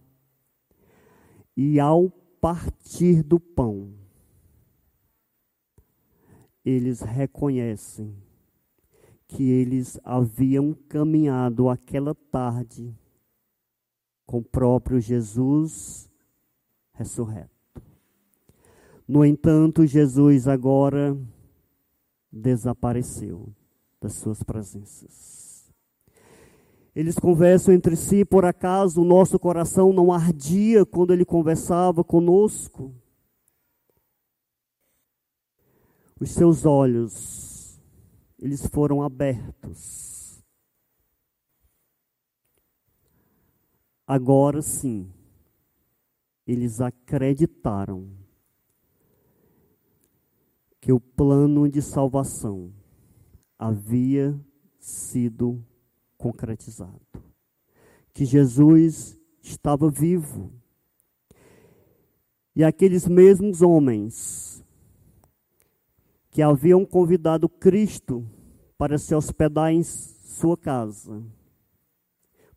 E 1.56 1.80
ao 1.80 2.10
partir 2.10 3.22
do 3.22 3.40
pão, 3.40 3.94
eles 6.62 7.00
reconhecem 7.00 8.14
que 9.26 9.50
eles 9.50 9.98
haviam 10.04 10.74
caminhado 10.90 11.70
aquela 11.70 12.14
tarde 12.14 12.94
com 14.26 14.40
o 14.40 14.44
próprio 14.44 15.00
Jesus 15.00 16.10
ressurreto. 16.92 17.57
No 19.08 19.24
entanto, 19.24 19.86
Jesus 19.86 20.46
agora 20.46 21.16
desapareceu 22.30 23.48
das 24.00 24.12
suas 24.12 24.42
presenças. 24.42 25.72
Eles 26.94 27.14
conversam 27.14 27.72
entre 27.72 27.96
si, 27.96 28.24
por 28.24 28.44
acaso 28.44 29.00
o 29.00 29.04
nosso 29.04 29.38
coração 29.38 29.92
não 29.92 30.12
ardia 30.12 30.84
quando 30.84 31.12
ele 31.12 31.24
conversava 31.24 32.04
conosco? 32.04 32.94
os 36.20 36.30
seus 36.30 36.66
olhos, 36.66 37.80
eles 38.38 38.66
foram 38.66 39.02
abertos. 39.02 40.42
Agora 44.06 44.62
sim, 44.62 45.12
eles 46.46 46.80
acreditaram 46.80 48.08
que 50.88 50.92
o 50.94 50.98
plano 50.98 51.68
de 51.68 51.82
salvação 51.82 52.72
havia 53.58 54.34
sido 54.78 55.62
concretizado. 56.16 57.02
Que 58.14 58.24
Jesus 58.24 59.20
estava 59.42 59.90
vivo. 59.90 60.50
E 62.56 62.64
aqueles 62.64 63.06
mesmos 63.06 63.60
homens 63.60 64.64
que 66.30 66.40
haviam 66.40 66.86
convidado 66.86 67.50
Cristo 67.50 68.26
para 68.78 68.96
se 68.96 69.14
hospedar 69.14 69.70
em 69.70 69.82
sua 69.82 70.56
casa, 70.56 71.22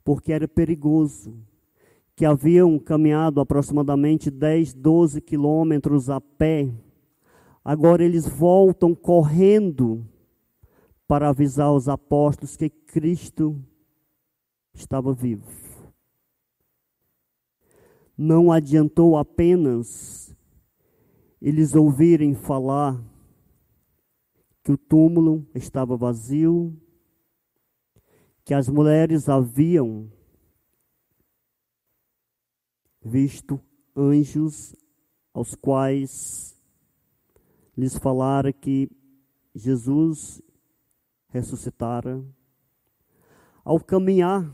porque 0.05 0.32
era 0.32 0.47
perigoso, 0.47 1.36
que 2.15 2.23
haviam 2.23 2.79
caminhado 2.79 3.41
aproximadamente 3.41 4.32
10, 4.32 4.73
12 4.73 5.19
quilômetros 5.19 6.09
a 6.09 6.21
pé, 6.21 6.73
agora 7.64 8.03
eles 8.03 8.28
voltam 8.28 8.93
correndo 8.95 10.05
para 11.07 11.30
avisar 11.30 11.72
os 11.72 11.89
apóstolos 11.89 12.55
que 12.55 12.70
Cristo 12.70 13.62
estava 14.74 15.14
vivo. 15.14 15.45
Não 18.18 18.51
adiantou 18.51 19.18
apenas 19.18 20.36
eles 21.41 21.76
ouvirem 21.76 22.36
falar 22.36 23.01
que 24.64 24.72
o 24.72 24.78
túmulo 24.78 25.45
estava 25.55 25.97
vazio, 25.97 26.80
que 28.45 28.53
as 28.53 28.70
mulheres 28.70 29.28
haviam 29.28 30.12
visto 33.03 33.59
anjos 33.95 34.76
aos 35.34 35.55
quais 35.55 36.51
lhes 37.78 37.97
falara 37.97 38.51
que 38.53 38.89
Jesus 39.53 40.41
ressuscitara. 41.30 42.24
Ao 43.63 43.80
caminhar 43.80 44.51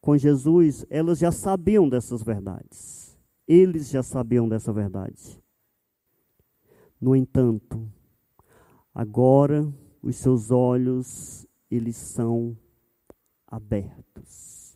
com 0.00 0.16
Jesus, 0.16 0.86
elas 0.88 1.18
já 1.18 1.30
sabiam 1.30 1.88
dessas 1.88 2.22
verdades. 2.22 3.18
Eles 3.46 3.90
já 3.90 4.02
sabiam 4.02 4.48
dessa 4.48 4.72
verdade. 4.72 5.42
No 7.00 7.14
entanto, 7.14 7.90
Agora 8.96 9.70
os 10.02 10.16
seus 10.16 10.50
olhos 10.50 11.46
eles 11.70 11.96
são 11.96 12.56
abertos. 13.46 14.74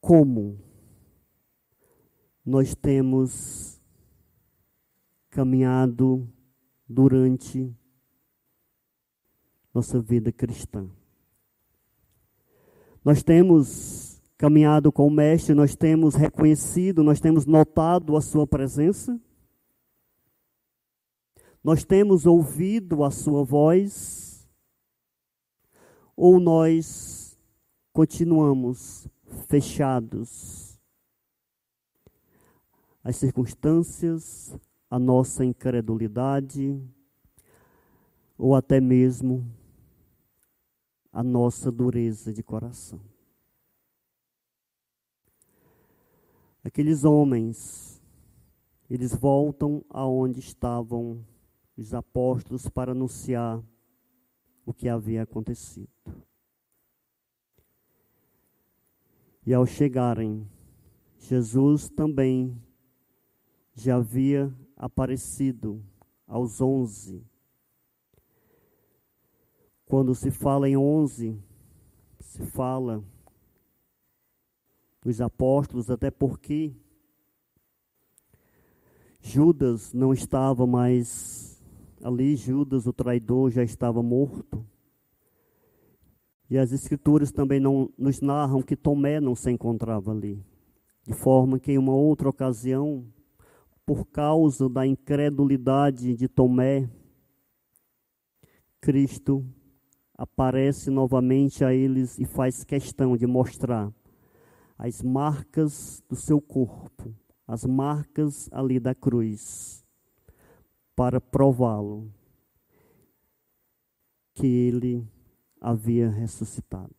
Como 0.00 0.58
nós 2.42 2.74
temos 2.74 3.81
caminhado 5.32 6.28
durante 6.88 7.74
nossa 9.74 10.00
vida 10.00 10.30
cristã. 10.30 10.88
Nós 13.04 13.24
temos 13.24 14.22
caminhado 14.38 14.92
com 14.92 15.08
o 15.08 15.10
Mestre, 15.10 15.54
nós 15.54 15.74
temos 15.74 16.14
reconhecido, 16.14 17.02
nós 17.02 17.18
temos 17.18 17.46
notado 17.46 18.16
a 18.16 18.20
Sua 18.20 18.46
presença 18.46 19.20
nós 21.62 21.84
temos 21.84 22.26
ouvido 22.26 23.04
a 23.04 23.10
sua 23.10 23.44
voz 23.44 24.48
ou 26.16 26.40
nós 26.40 27.38
continuamos 27.92 29.08
fechados, 29.48 30.80
as 33.04 33.16
circunstâncias, 33.16 34.56
a 34.92 34.98
nossa 34.98 35.42
incredulidade, 35.42 36.78
ou 38.36 38.54
até 38.54 38.78
mesmo 38.78 39.50
a 41.10 41.22
nossa 41.22 41.72
dureza 41.72 42.30
de 42.30 42.42
coração. 42.42 43.00
Aqueles 46.62 47.04
homens, 47.04 48.02
eles 48.90 49.14
voltam 49.14 49.82
aonde 49.88 50.40
estavam 50.40 51.24
os 51.74 51.94
apóstolos 51.94 52.68
para 52.68 52.92
anunciar 52.92 53.64
o 54.66 54.74
que 54.74 54.90
havia 54.90 55.22
acontecido. 55.22 55.88
E 59.46 59.54
ao 59.54 59.64
chegarem, 59.64 60.46
Jesus 61.18 61.88
também 61.88 62.54
já 63.74 63.96
havia 63.96 64.52
aparecido 64.82 65.80
aos 66.26 66.60
onze. 66.60 67.24
Quando 69.86 70.12
se 70.12 70.32
fala 70.32 70.68
em 70.68 70.76
onze, 70.76 71.40
se 72.18 72.44
fala 72.46 73.04
dos 75.00 75.20
apóstolos, 75.20 75.88
até 75.88 76.10
porque 76.10 76.74
Judas 79.20 79.92
não 79.92 80.12
estava 80.12 80.66
mais 80.66 81.62
ali, 82.02 82.34
Judas, 82.34 82.84
o 82.84 82.92
traidor, 82.92 83.52
já 83.52 83.62
estava 83.62 84.02
morto. 84.02 84.66
E 86.50 86.58
as 86.58 86.72
escrituras 86.72 87.30
também 87.30 87.60
não 87.60 87.88
nos 87.96 88.20
narram 88.20 88.60
que 88.60 88.74
Tomé 88.74 89.20
não 89.20 89.36
se 89.36 89.48
encontrava 89.48 90.10
ali. 90.10 90.44
De 91.04 91.14
forma 91.14 91.60
que 91.60 91.70
em 91.70 91.78
uma 91.78 91.94
outra 91.94 92.28
ocasião, 92.28 93.06
por 93.84 94.06
causa 94.06 94.68
da 94.68 94.86
incredulidade 94.86 96.14
de 96.14 96.28
Tomé, 96.28 96.88
Cristo 98.80 99.44
aparece 100.14 100.90
novamente 100.90 101.64
a 101.64 101.72
eles 101.72 102.18
e 102.18 102.24
faz 102.24 102.64
questão 102.64 103.16
de 103.16 103.26
mostrar 103.26 103.92
as 104.78 105.02
marcas 105.02 106.02
do 106.08 106.16
seu 106.16 106.40
corpo, 106.40 107.14
as 107.46 107.64
marcas 107.64 108.48
ali 108.52 108.80
da 108.80 108.94
cruz, 108.94 109.84
para 110.94 111.20
prová-lo 111.20 112.12
que 114.34 114.46
ele 114.46 115.06
havia 115.60 116.10
ressuscitado. 116.10 116.94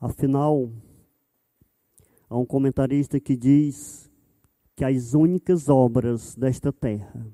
Afinal, 0.00 0.70
há 2.34 2.36
um 2.36 2.44
comentarista 2.44 3.20
que 3.20 3.36
diz 3.36 4.10
que 4.74 4.84
as 4.84 5.14
únicas 5.14 5.68
obras 5.68 6.34
desta 6.34 6.72
terra 6.72 7.24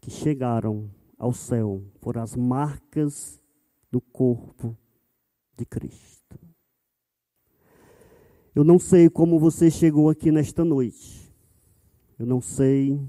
que 0.00 0.10
chegaram 0.10 0.90
ao 1.16 1.32
céu 1.32 1.84
foram 2.00 2.20
as 2.20 2.34
marcas 2.34 3.40
do 3.92 4.00
corpo 4.00 4.76
de 5.56 5.64
Cristo. 5.64 6.36
Eu 8.56 8.64
não 8.64 8.76
sei 8.76 9.08
como 9.08 9.38
você 9.38 9.70
chegou 9.70 10.10
aqui 10.10 10.32
nesta 10.32 10.64
noite. 10.64 11.32
Eu 12.18 12.26
não 12.26 12.40
sei 12.40 13.00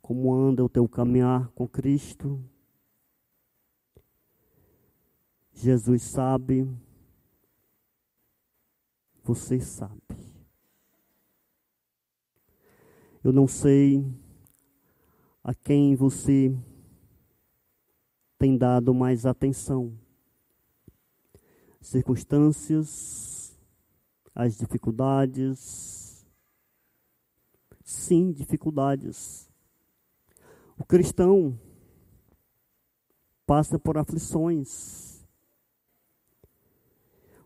como 0.00 0.32
anda 0.32 0.64
o 0.64 0.68
teu 0.68 0.88
caminhar 0.88 1.48
com 1.56 1.66
Cristo. 1.66 2.40
Jesus 5.52 6.02
sabe, 6.02 6.68
você 9.34 9.60
sabe. 9.60 10.02
Eu 13.22 13.32
não 13.32 13.46
sei 13.46 14.04
a 15.44 15.54
quem 15.54 15.94
você 15.94 16.52
tem 18.36 18.58
dado 18.58 18.92
mais 18.92 19.24
atenção. 19.26 19.96
Circunstâncias, 21.80 23.56
as 24.34 24.56
dificuldades. 24.56 26.26
Sim, 27.84 28.32
dificuldades. 28.32 29.48
O 30.76 30.84
cristão 30.84 31.56
passa 33.46 33.78
por 33.78 33.96
aflições 33.96 35.09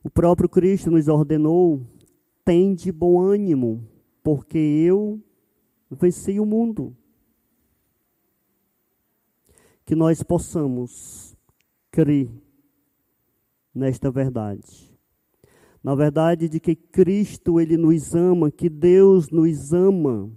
o 0.04 0.10
próprio 0.10 0.50
Cristo 0.50 0.90
nos 0.90 1.08
ordenou: 1.08 1.80
tem 2.44 2.74
de 2.74 2.92
bom 2.92 3.18
ânimo, 3.18 3.88
porque 4.22 4.58
eu 4.58 5.18
venci 5.90 6.38
o 6.38 6.44
mundo. 6.44 6.94
Que 9.86 9.94
nós 9.94 10.22
possamos 10.22 11.34
crer 11.90 12.30
nesta 13.74 14.10
verdade. 14.10 14.92
Na 15.82 15.94
verdade 15.94 16.48
de 16.48 16.60
que 16.60 16.74
Cristo 16.74 17.58
ele 17.58 17.76
nos 17.76 18.14
ama, 18.14 18.50
que 18.50 18.68
Deus 18.68 19.30
nos 19.30 19.72
ama. 19.72 20.30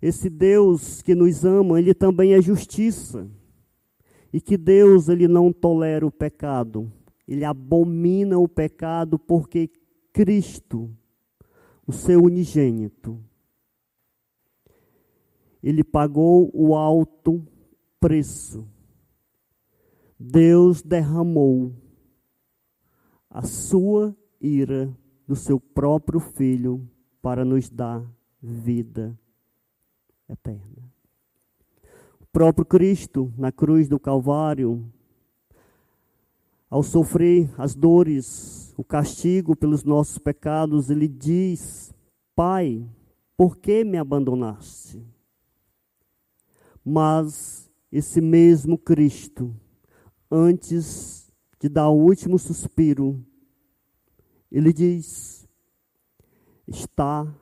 Esse 0.00 0.28
Deus 0.28 1.00
que 1.00 1.14
nos 1.14 1.44
ama, 1.44 1.78
ele 1.78 1.94
também 1.94 2.34
é 2.34 2.40
justiça. 2.40 3.26
E 4.30 4.40
que 4.40 4.58
Deus 4.58 5.08
ele 5.08 5.28
não 5.28 5.50
tolera 5.50 6.06
o 6.06 6.10
pecado 6.10 6.92
ele 7.26 7.44
abomina 7.44 8.38
o 8.38 8.48
pecado 8.48 9.18
porque 9.18 9.70
Cristo, 10.12 10.90
o 11.86 11.92
seu 11.92 12.22
unigênito, 12.22 13.22
ele 15.62 15.82
pagou 15.82 16.50
o 16.52 16.74
alto 16.74 17.46
preço. 17.98 18.68
Deus 20.20 20.82
derramou 20.82 21.74
a 23.30 23.42
sua 23.42 24.14
ira 24.40 24.94
do 25.26 25.34
seu 25.34 25.58
próprio 25.58 26.20
filho 26.20 26.86
para 27.20 27.44
nos 27.44 27.70
dar 27.70 28.04
vida 28.42 29.18
eterna. 30.28 30.92
O 32.20 32.26
próprio 32.26 32.66
Cristo, 32.66 33.32
na 33.36 33.50
cruz 33.50 33.88
do 33.88 33.98
Calvário, 33.98 34.84
ao 36.74 36.82
sofrer 36.82 37.48
as 37.56 37.72
dores, 37.72 38.74
o 38.76 38.82
castigo 38.82 39.54
pelos 39.54 39.84
nossos 39.84 40.18
pecados, 40.18 40.90
ele 40.90 41.06
diz: 41.06 41.94
Pai, 42.34 42.84
por 43.36 43.58
que 43.58 43.84
me 43.84 43.96
abandonaste? 43.96 45.00
Mas 46.84 47.70
esse 47.92 48.20
mesmo 48.20 48.76
Cristo, 48.76 49.54
antes 50.28 51.32
de 51.60 51.68
dar 51.68 51.90
o 51.90 51.96
último 51.96 52.40
suspiro, 52.40 53.24
ele 54.50 54.72
diz: 54.72 55.48
Está 56.66 57.32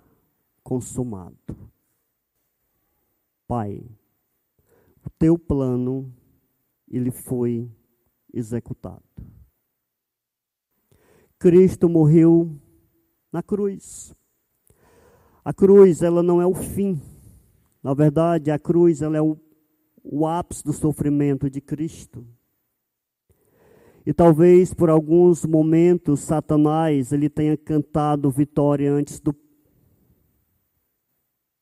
consumado. 0.62 1.56
Pai, 3.48 3.82
o 5.02 5.08
teu 5.18 5.38
plano 5.38 6.12
ele 6.86 7.10
foi 7.10 7.66
executado. 8.30 9.11
Cristo 11.42 11.88
morreu 11.88 12.56
na 13.32 13.42
cruz. 13.42 14.14
A 15.44 15.52
cruz, 15.52 16.00
ela 16.00 16.22
não 16.22 16.40
é 16.40 16.46
o 16.46 16.54
fim. 16.54 17.02
Na 17.82 17.92
verdade, 17.94 18.48
a 18.52 18.60
cruz, 18.60 19.02
ela 19.02 19.16
é 19.16 19.20
o, 19.20 19.36
o 20.04 20.24
ápice 20.24 20.62
do 20.62 20.72
sofrimento 20.72 21.50
de 21.50 21.60
Cristo. 21.60 22.24
E 24.06 24.12
talvez 24.12 24.72
por 24.72 24.88
alguns 24.88 25.44
momentos 25.44 26.20
Satanás 26.20 27.10
ele 27.10 27.28
tenha 27.28 27.56
cantado 27.56 28.30
vitória 28.30 28.92
antes 28.92 29.18
do, 29.18 29.34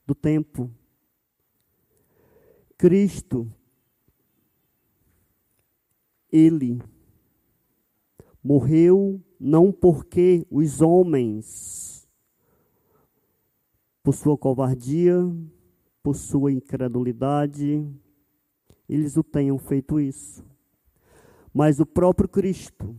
do 0.07 0.15
tempo. 0.15 0.71
Cristo 2.77 3.51
ele 6.31 6.83
morreu 8.45 9.25
não 9.41 9.73
porque 9.73 10.47
os 10.51 10.83
homens, 10.83 12.07
por 14.03 14.13
sua 14.13 14.37
covardia, 14.37 15.17
por 16.03 16.15
sua 16.15 16.53
incredulidade, 16.53 17.83
eles 18.87 19.17
o 19.17 19.23
tenham 19.23 19.57
feito 19.57 19.99
isso. 19.99 20.45
Mas 21.55 21.81
o 21.81 21.87
próprio 21.87 22.29
Cristo, 22.29 22.95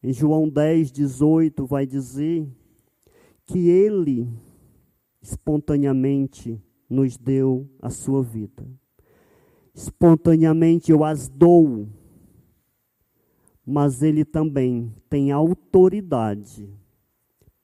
em 0.00 0.12
João 0.12 0.48
10, 0.48 0.92
18, 0.92 1.66
vai 1.66 1.84
dizer 1.84 2.46
que 3.44 3.68
ele 3.68 4.28
espontaneamente 5.20 6.60
nos 6.88 7.16
deu 7.16 7.68
a 7.82 7.90
sua 7.90 8.22
vida. 8.22 8.64
Espontaneamente 9.74 10.92
eu 10.92 11.02
as 11.02 11.28
dou 11.28 11.88
mas 13.66 14.00
ele 14.00 14.24
também 14.24 14.94
tem 15.10 15.32
autoridade 15.32 16.72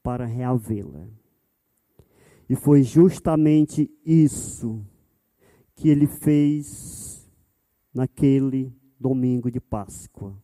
para 0.03 0.27
reavê-la. 0.27 1.07
E 2.49 2.57
foi 2.57 2.83
justamente 2.83 3.89
isso 4.05 4.85
que 5.77 5.89
ele 5.89 6.09
fez 6.09 7.31
naquele 7.95 8.75
domingo 8.99 9.49
de 9.49 9.61
Páscoa. 9.61 10.37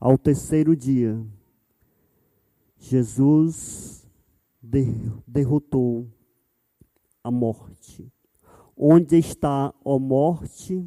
Ao 0.00 0.16
terceiro 0.16 0.74
dia, 0.74 1.22
Jesus 2.78 4.08
derrotou 5.26 6.08
a 7.22 7.30
morte. 7.30 8.10
Onde 8.74 9.18
está, 9.18 9.74
ó 9.84 9.98
morte, 9.98 10.82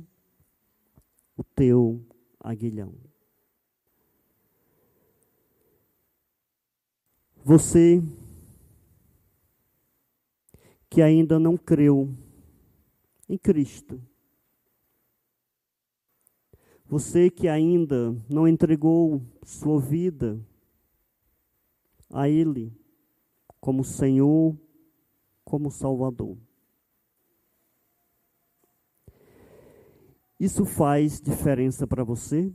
o 1.38 1.44
teu 1.44 2.04
aguilhão? 2.40 3.11
Você 7.44 8.02
que 10.90 11.02
ainda 11.02 11.40
não 11.40 11.58
creu 11.58 12.14
em 13.28 13.38
Cristo. 13.38 14.02
Você 16.86 17.30
que 17.30 17.48
ainda 17.48 18.14
não 18.30 18.46
entregou 18.46 19.22
sua 19.44 19.80
vida 19.80 20.38
a 22.10 22.28
Ele 22.28 22.74
como 23.62 23.84
Senhor, 23.84 24.58
como 25.46 25.72
Salvador. 25.72 26.38
Isso 30.38 30.66
faz 30.66 31.22
diferença 31.22 31.88
para 31.88 32.04
você? 32.04 32.52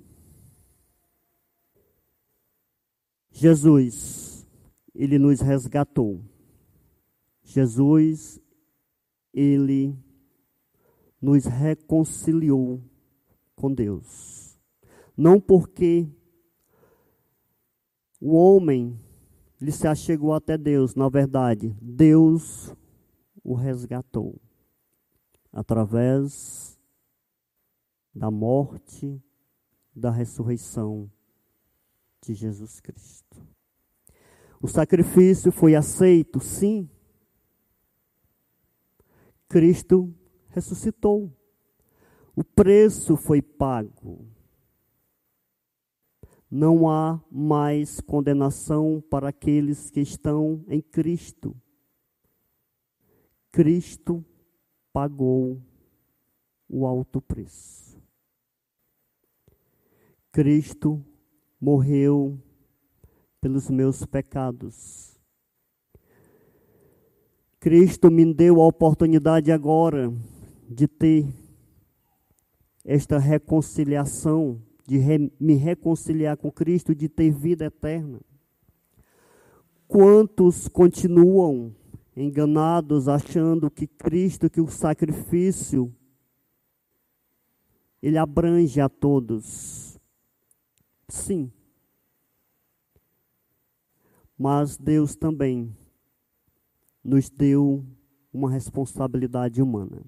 Jesus, 3.31 4.26
Ele 4.97 5.19
nos 5.19 5.41
resgatou. 5.41 6.21
Jesus, 7.45 8.41
Ele 9.33 9.97
nos 11.21 11.45
reconciliou 11.45 12.83
com 13.55 13.73
Deus. 13.73 14.59
Não 15.17 15.41
porque 15.41 16.09
o 18.21 18.35
homem 18.35 18.99
ele 19.61 19.73
se 19.73 19.87
achegou 19.87 20.35
até 20.35 20.59
Deus, 20.59 20.95
na 20.95 21.09
verdade, 21.09 21.75
Deus 21.81 22.75
o 23.43 23.55
resgatou 23.55 24.39
através 25.53 26.79
da 28.15 28.31
morte, 28.31 29.23
da 29.95 30.11
ressurreição 30.11 31.11
de 32.23 32.35
Jesus 32.35 32.81
Cristo. 32.81 33.56
O 34.61 34.69
sacrifício 34.69 35.53
foi 35.53 35.75
aceito, 35.75 36.41
sim. 36.41 36.89
Cristo 39.49 40.13
ressuscitou. 40.49 41.33
O 42.35 42.43
preço 42.43 43.17
foi 43.17 43.41
pago. 43.41 44.27
Não 46.51 46.89
há 46.89 47.21
mais 47.31 48.01
condenação 48.01 49.03
para 49.11 49.29
aqueles 49.29 49.91
que 49.91 50.01
estão 50.01 50.65
em 50.69 50.81
Cristo. 50.81 51.57
Cristo 53.51 54.25
pagou 54.93 55.63
o 56.69 56.87
alto 56.87 57.21
preço. 57.21 58.01
Cristo 60.31 61.05
morreu 61.61 62.39
pelos 63.41 63.71
meus 63.71 64.05
pecados. 64.05 65.17
Cristo 67.59 68.11
me 68.11 68.33
deu 68.33 68.61
a 68.61 68.67
oportunidade 68.67 69.51
agora 69.51 70.13
de 70.69 70.87
ter 70.87 71.27
esta 72.85 73.19
reconciliação, 73.19 74.63
de 74.87 74.99
re, 74.99 75.33
me 75.41 75.55
reconciliar 75.55 76.37
com 76.37 76.51
Cristo, 76.51 76.95
de 76.95 77.09
ter 77.09 77.31
vida 77.31 77.65
eterna. 77.65 78.21
Quantos 79.89 80.69
continuam 80.69 81.75
enganados, 82.17 83.09
achando 83.09 83.71
que 83.71 83.87
Cristo, 83.87 84.49
que 84.49 84.61
o 84.61 84.69
sacrifício, 84.69 85.93
ele 88.01 88.17
abrange 88.17 88.81
a 88.81 88.89
todos? 88.89 89.99
Sim. 91.09 91.51
Mas 94.39 94.77
Deus 94.77 95.17
também 95.17 95.75
nos 97.03 97.31
deu 97.31 97.85
uma 98.33 98.51
responsabilidade 98.51 99.63
humana 99.63 100.03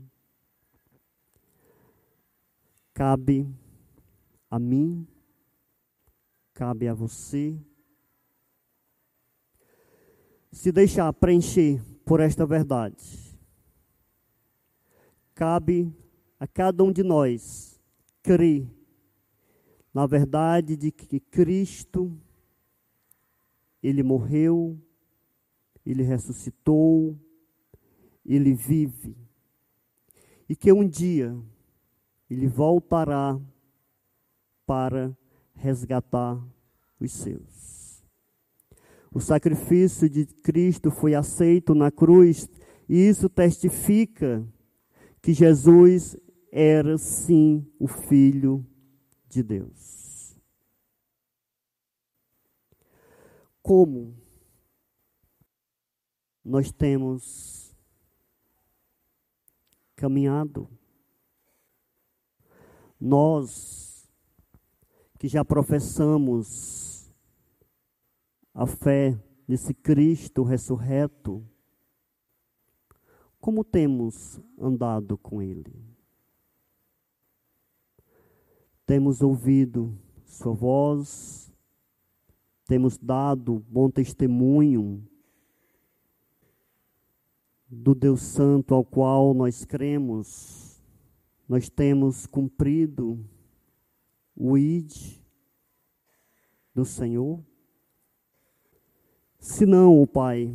cabe 2.98 3.48
a 4.50 4.58
mim, 4.58 5.06
cabe 6.52 6.88
a 6.88 6.94
você. 6.94 7.56
Se 10.50 10.72
deixar 10.72 11.12
preencher 11.12 11.80
por 12.04 12.18
esta 12.18 12.44
verdade, 12.44 13.38
cabe 15.32 15.94
a 16.40 16.46
cada 16.48 16.82
um 16.82 16.90
de 16.90 17.04
nós 17.04 17.80
crer 18.20 18.68
na 19.94 20.04
verdade 20.04 20.76
de 20.76 20.90
que 20.90 21.20
Cristo, 21.20 22.20
Ele 23.88 24.02
morreu, 24.02 24.78
Ele 25.84 26.02
ressuscitou, 26.02 27.18
Ele 28.24 28.52
vive, 28.52 29.16
e 30.48 30.56
que 30.56 30.72
um 30.72 30.86
dia 30.86 31.34
ele 32.30 32.46
voltará 32.46 33.40
para 34.66 35.16
resgatar 35.54 36.38
os 37.00 37.12
seus. 37.12 38.04
O 39.12 39.20
sacrifício 39.20 40.08
de 40.08 40.26
Cristo 40.26 40.90
foi 40.90 41.14
aceito 41.14 41.74
na 41.74 41.90
cruz, 41.90 42.48
e 42.88 43.08
isso 43.08 43.28
testifica 43.28 44.46
que 45.22 45.32
Jesus 45.32 46.16
era 46.52 46.98
sim 46.98 47.66
o 47.78 47.86
Filho 47.86 48.64
de 49.28 49.42
Deus. 49.42 49.97
Como 53.68 54.16
nós 56.42 56.72
temos 56.72 57.76
caminhado 59.94 60.70
nós 62.98 64.08
que 65.18 65.28
já 65.28 65.44
professamos 65.44 67.12
a 68.54 68.66
fé 68.66 69.22
nesse 69.46 69.74
Cristo 69.74 70.44
ressurreto, 70.44 71.46
como 73.38 73.62
temos 73.62 74.40
andado 74.58 75.18
com 75.18 75.42
Ele? 75.42 75.74
Temos 78.86 79.20
ouvido 79.20 79.94
Sua 80.24 80.54
voz, 80.54 81.47
temos 82.68 82.96
dado 82.96 83.64
bom 83.68 83.90
testemunho 83.90 85.02
do 87.66 87.94
Deus 87.94 88.20
Santo 88.20 88.74
ao 88.74 88.84
qual 88.84 89.34
nós 89.34 89.64
cremos 89.64 90.68
nós 91.48 91.70
temos 91.70 92.26
cumprido 92.26 93.18
o 94.36 94.58
ID 94.58 95.18
do 96.74 96.84
Senhor? 96.84 97.42
Se 99.40 99.64
não, 99.64 100.06
Pai, 100.06 100.54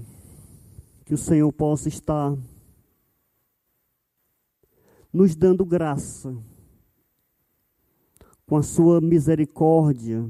que 1.04 1.16
o 1.16 1.18
Senhor 1.18 1.52
possa 1.52 1.90
estar 1.90 2.38
nos 5.12 5.36
dando 5.36 5.66
graça, 5.66 6.36
com 8.46 8.56
a 8.58 8.62
Sua 8.62 9.02
misericórdia, 9.02 10.30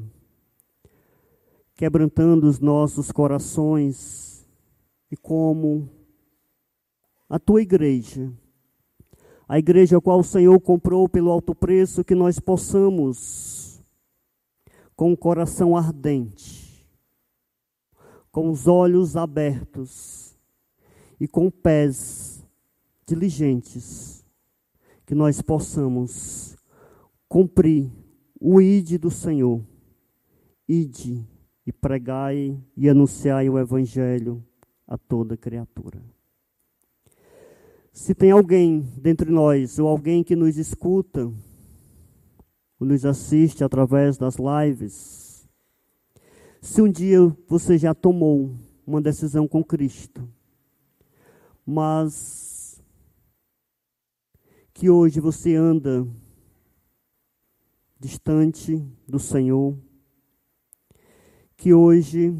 quebrantando 1.83 2.47
os 2.47 2.61
nossos 2.61 3.11
corações, 3.11 4.47
e 5.11 5.17
como 5.17 5.89
a 7.27 7.37
Tua 7.37 7.61
igreja 7.61 8.31
a 9.45 9.59
igreja 9.59 9.97
a 9.97 10.01
qual 10.01 10.19
o 10.19 10.23
Senhor 10.23 10.57
comprou 10.61 11.09
pelo 11.09 11.29
alto 11.29 11.53
preço, 11.53 12.01
que 12.01 12.15
nós 12.15 12.39
possamos, 12.39 13.83
com 14.95 15.11
o 15.11 15.17
coração 15.17 15.75
ardente, 15.75 16.87
com 18.31 18.49
os 18.49 18.65
olhos 18.65 19.17
abertos 19.17 20.37
e 21.19 21.27
com 21.27 21.51
pés 21.51 22.41
diligentes, 23.05 24.25
que 25.05 25.13
nós 25.13 25.41
possamos 25.41 26.55
cumprir 27.27 27.91
o 28.39 28.61
ide 28.61 28.97
do 28.97 29.11
Senhor, 29.11 29.61
ide 30.65 31.32
e 31.65 31.71
pregai 31.71 32.57
e 32.75 32.89
anunciai 32.89 33.49
o 33.49 33.57
Evangelho 33.57 34.43
a 34.87 34.97
toda 34.97 35.37
criatura. 35.37 36.01
Se 37.91 38.13
tem 38.15 38.31
alguém 38.31 38.81
dentre 38.97 39.29
nós, 39.29 39.77
ou 39.79 39.87
alguém 39.87 40.23
que 40.23 40.35
nos 40.35 40.57
escuta, 40.57 41.31
ou 42.79 42.87
nos 42.87 43.05
assiste 43.05 43.63
através 43.63 44.17
das 44.17 44.35
lives, 44.35 45.47
se 46.59 46.81
um 46.81 46.89
dia 46.89 47.19
você 47.47 47.77
já 47.77 47.93
tomou 47.93 48.51
uma 48.85 49.01
decisão 49.01 49.47
com 49.47 49.63
Cristo, 49.63 50.27
mas 51.65 52.81
que 54.73 54.89
hoje 54.89 55.19
você 55.19 55.55
anda 55.55 56.05
distante 57.99 58.83
do 59.07 59.19
Senhor, 59.19 59.77
que 61.63 61.73
hoje 61.73 62.35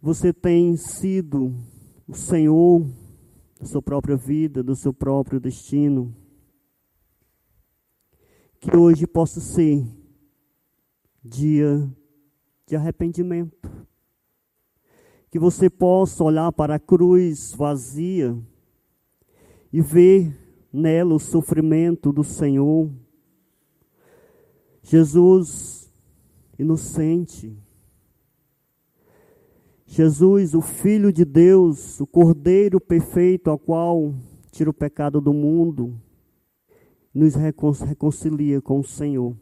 você 0.00 0.32
tem 0.32 0.76
sido 0.76 1.52
o 2.06 2.14
Senhor 2.14 2.88
da 3.58 3.66
sua 3.66 3.82
própria 3.82 4.16
vida, 4.16 4.62
do 4.62 4.76
seu 4.76 4.94
próprio 4.94 5.40
destino, 5.40 6.14
que 8.60 8.76
hoje 8.76 9.04
possa 9.04 9.40
ser 9.40 9.84
dia 11.24 11.92
de 12.64 12.76
arrependimento, 12.76 13.68
que 15.28 15.40
você 15.40 15.68
possa 15.68 16.22
olhar 16.22 16.52
para 16.52 16.76
a 16.76 16.78
cruz 16.78 17.52
vazia 17.52 18.38
e 19.72 19.80
ver 19.80 20.38
nela 20.72 21.16
o 21.16 21.18
sofrimento 21.18 22.12
do 22.12 22.22
Senhor. 22.22 22.88
Jesus 24.84 25.87
inocente. 26.58 27.56
Jesus, 29.86 30.54
o 30.54 30.60
Filho 30.60 31.12
de 31.12 31.24
Deus, 31.24 32.00
o 32.00 32.06
Cordeiro 32.06 32.80
perfeito, 32.80 33.48
ao 33.48 33.58
qual 33.58 34.14
tira 34.50 34.68
o 34.68 34.74
pecado 34.74 35.20
do 35.20 35.32
mundo, 35.32 35.98
nos 37.14 37.34
reconcilia 37.34 38.60
com 38.60 38.80
o 38.80 38.84
Senhor. 38.84 39.34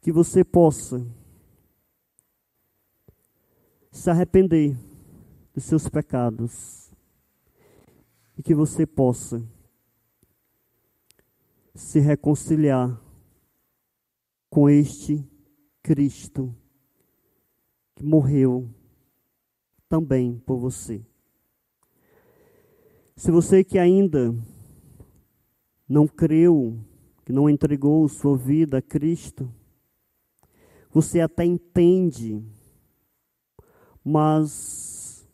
Que 0.00 0.12
você 0.12 0.44
possa 0.44 1.06
se 3.90 4.10
arrepender 4.10 4.76
dos 5.54 5.64
seus 5.64 5.88
pecados 5.88 6.92
e 8.36 8.42
que 8.42 8.54
você 8.54 8.86
possa 8.86 9.42
se 11.74 11.98
reconciliar 11.98 13.00
com 14.50 14.68
este 14.68 15.24
Cristo 15.86 16.52
que 17.94 18.04
morreu 18.04 18.68
também 19.88 20.36
por 20.44 20.58
você. 20.58 21.00
Se 23.14 23.30
você 23.30 23.62
que 23.62 23.78
ainda 23.78 24.34
não 25.88 26.08
creu, 26.08 26.76
que 27.24 27.32
não 27.32 27.48
entregou 27.48 28.08
sua 28.08 28.36
vida 28.36 28.78
a 28.78 28.82
Cristo, 28.82 29.48
você 30.90 31.20
até 31.20 31.44
entende 31.44 32.42
mas 34.08 35.26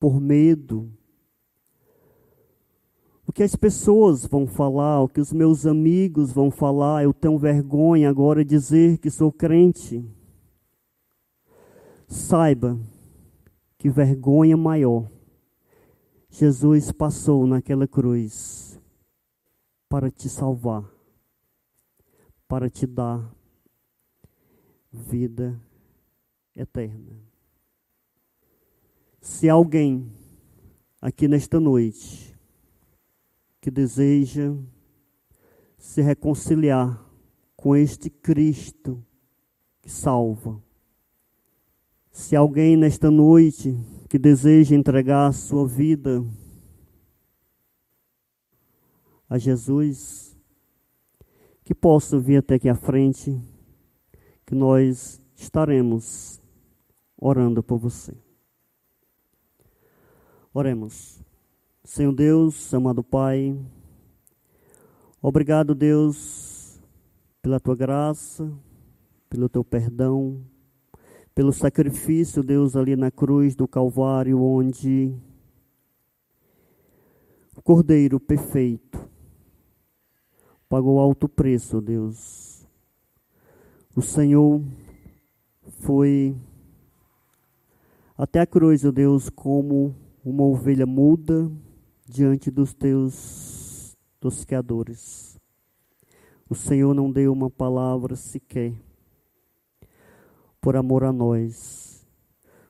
por 0.00 0.18
medo, 0.18 0.90
que 3.34 3.42
as 3.42 3.56
pessoas 3.56 4.24
vão 4.24 4.46
falar, 4.46 5.02
o 5.02 5.08
que 5.08 5.20
os 5.20 5.32
meus 5.32 5.66
amigos 5.66 6.32
vão 6.32 6.50
falar, 6.50 7.02
eu 7.02 7.12
tenho 7.12 7.36
vergonha 7.36 8.08
agora 8.08 8.44
de 8.44 8.50
dizer 8.50 8.98
que 8.98 9.10
sou 9.10 9.32
crente. 9.32 10.02
Saiba 12.06 12.78
que 13.76 13.90
vergonha 13.90 14.56
maior 14.56 15.10
Jesus 16.36 16.90
passou 16.90 17.46
naquela 17.46 17.86
cruz 17.86 18.80
para 19.88 20.10
te 20.10 20.28
salvar, 20.28 20.84
para 22.48 22.68
te 22.68 22.88
dar 22.88 23.32
vida 24.92 25.56
eterna. 26.56 27.20
Se 29.20 29.48
alguém 29.48 30.10
aqui 31.00 31.28
nesta 31.28 31.60
noite 31.60 32.33
que 33.64 33.70
deseja 33.70 34.54
se 35.78 36.02
reconciliar 36.02 37.02
com 37.56 37.74
este 37.74 38.10
Cristo 38.10 39.02
que 39.80 39.90
salva, 39.90 40.62
se 42.12 42.36
alguém 42.36 42.76
nesta 42.76 43.10
noite 43.10 43.74
que 44.06 44.18
deseja 44.18 44.76
entregar 44.76 45.28
a 45.28 45.32
sua 45.32 45.66
vida 45.66 46.22
a 49.30 49.38
Jesus, 49.38 50.36
que 51.64 51.74
possa 51.74 52.18
vir 52.18 52.40
até 52.40 52.56
aqui 52.56 52.68
à 52.68 52.74
frente, 52.74 53.34
que 54.44 54.54
nós 54.54 55.22
estaremos 55.34 56.38
orando 57.16 57.62
por 57.62 57.78
você. 57.78 58.14
Oremos. 60.52 61.23
Senhor 61.86 62.14
Deus, 62.14 62.72
amado 62.72 63.04
Pai, 63.04 63.54
obrigado, 65.20 65.74
Deus, 65.74 66.80
pela 67.42 67.60
tua 67.60 67.76
graça, 67.76 68.50
pelo 69.28 69.50
teu 69.50 69.62
perdão, 69.62 70.42
pelo 71.34 71.52
sacrifício, 71.52 72.42
Deus, 72.42 72.74
ali 72.74 72.96
na 72.96 73.10
cruz 73.10 73.54
do 73.54 73.68
Calvário, 73.68 74.40
onde 74.40 75.14
o 77.54 77.60
Cordeiro 77.60 78.18
perfeito 78.18 78.98
pagou 80.66 80.98
alto 80.98 81.28
preço, 81.28 81.82
Deus. 81.82 82.66
O 83.94 84.00
Senhor 84.00 84.64
foi 85.80 86.34
até 88.16 88.40
a 88.40 88.46
cruz, 88.46 88.86
ó 88.86 88.90
Deus, 88.90 89.28
como 89.28 89.94
uma 90.24 90.44
ovelha 90.44 90.86
muda 90.86 91.52
diante 92.06 92.50
dos 92.50 92.74
teus 92.74 93.96
tosqueadores. 94.20 95.38
O 96.48 96.54
Senhor 96.54 96.94
não 96.94 97.10
deu 97.10 97.32
uma 97.32 97.50
palavra 97.50 98.14
sequer 98.16 98.74
por 100.60 100.76
amor 100.76 101.04
a 101.04 101.12
nós, 101.12 102.06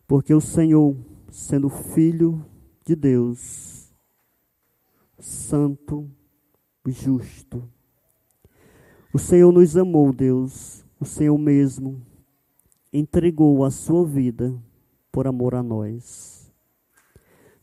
porque 0.07 0.35
o 0.35 0.41
Senhor, 0.41 0.97
sendo 1.31 1.69
filho 1.69 2.45
de 2.85 2.97
Deus, 2.97 3.93
santo, 5.19 6.11
justo, 6.87 7.69
o 9.13 9.19
Senhor 9.19 9.53
nos 9.53 9.77
amou, 9.77 10.13
Deus, 10.13 10.85
o 10.99 11.05
Senhor 11.05 11.39
mesmo 11.39 12.03
entregou 12.93 13.65
a 13.65 13.71
sua 13.71 14.05
vida 14.05 14.53
por 15.13 15.29
amor 15.29 15.55
a 15.55 15.63
nós. 15.63 16.34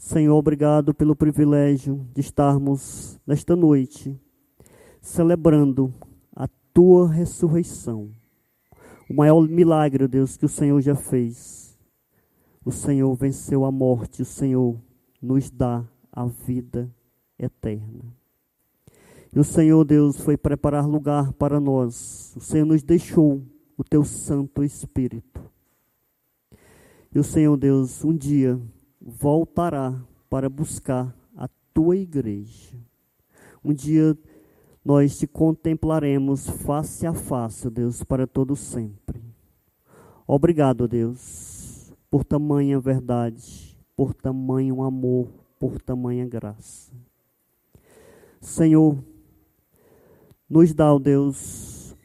Senhor, 0.02 0.36
obrigado 0.36 0.96
pelo 0.96 1.16
privilégio 1.16 2.08
de 2.12 2.22
estarmos 2.22 3.20
nesta 3.26 3.56
noite 3.56 4.20
celebrando 5.00 5.94
a 6.36 6.50
tua 6.74 7.08
ressurreição. 7.08 8.10
O 9.08 9.14
maior 9.14 9.48
milagre, 9.48 10.08
Deus, 10.08 10.36
que 10.36 10.46
o 10.46 10.50
Senhor 10.50 10.82
já 10.82 10.96
fez. 10.96 11.78
O 12.66 12.72
Senhor 12.72 13.14
venceu 13.14 13.64
a 13.64 13.72
morte, 13.72 14.24
o 14.24 14.26
Senhor 14.26 14.76
nos 15.22 15.52
dá 15.52 15.86
a 16.12 16.26
vida 16.26 16.92
eterna. 17.38 18.04
E 19.32 19.40
o 19.40 19.44
Senhor, 19.44 19.86
Deus, 19.86 20.20
foi 20.20 20.36
preparar 20.36 20.88
lugar 20.88 21.32
para 21.34 21.60
nós. 21.60 22.34
O 22.36 22.42
Senhor 22.42 22.66
nos 22.66 22.82
deixou 22.82 23.44
o 23.78 23.84
teu 23.84 24.04
Santo 24.04 24.64
Espírito. 24.64 25.40
E 27.14 27.20
o 27.20 27.24
Senhor, 27.24 27.56
Deus, 27.56 28.04
um 28.04 28.18
dia 28.18 28.60
voltará 29.02 30.00
para 30.30 30.48
buscar 30.48 31.16
a 31.36 31.50
tua 31.74 31.98
igreja. 31.98 32.78
Um 33.64 33.74
dia 33.74 34.18
nós 34.84 35.18
te 35.18 35.28
contemplaremos 35.28 36.50
face 36.50 37.06
a 37.06 37.14
face, 37.14 37.70
Deus, 37.70 38.04
para 38.04 38.28
todo 38.28 38.56
sempre. 38.56 39.22
Obrigado, 40.28 40.88
Deus, 40.88 41.94
por 42.10 42.24
tamanha 42.24 42.80
verdade, 42.80 43.78
por 43.96 44.14
tamanho 44.14 44.82
amor, 44.82 45.28
por 45.60 45.82
tamanha 45.82 46.28
graça. 46.28 46.92
Senhor, 48.40 48.98
nos 50.50 50.74
dá, 50.74 50.94
ó 50.94 50.98
Deus, 50.98 51.96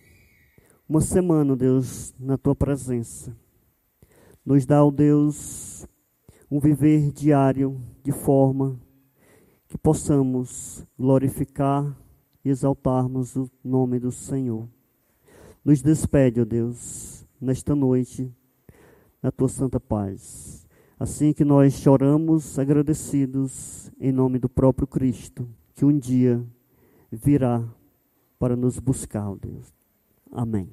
uma 0.88 1.00
semana, 1.00 1.56
Deus, 1.56 2.14
na 2.18 2.36
tua 2.36 2.54
presença. 2.54 3.34
Nos 4.44 4.66
dá, 4.66 4.84
ó 4.84 4.90
Deus, 4.90 5.65
um 6.56 6.58
viver 6.58 7.12
diário 7.12 7.78
de 8.02 8.10
forma 8.10 8.80
que 9.68 9.76
possamos 9.76 10.86
glorificar 10.98 11.94
e 12.42 12.48
exaltarmos 12.48 13.36
o 13.36 13.50
nome 13.62 13.98
do 13.98 14.10
Senhor. 14.10 14.66
nos 15.62 15.82
despede, 15.82 16.40
ó 16.40 16.46
Deus, 16.46 17.26
nesta 17.38 17.74
noite, 17.74 18.32
na 19.22 19.30
tua 19.30 19.50
santa 19.50 19.78
paz. 19.78 20.66
Assim 20.98 21.34
que 21.34 21.44
nós 21.44 21.74
choramos 21.74 22.58
agradecidos 22.58 23.92
em 24.00 24.10
nome 24.10 24.38
do 24.38 24.48
próprio 24.48 24.86
Cristo, 24.86 25.46
que 25.74 25.84
um 25.84 25.98
dia 25.98 26.42
virá 27.12 27.62
para 28.38 28.56
nos 28.56 28.78
buscar, 28.78 29.28
ó 29.28 29.36
Deus. 29.36 29.74
Amém. 30.32 30.70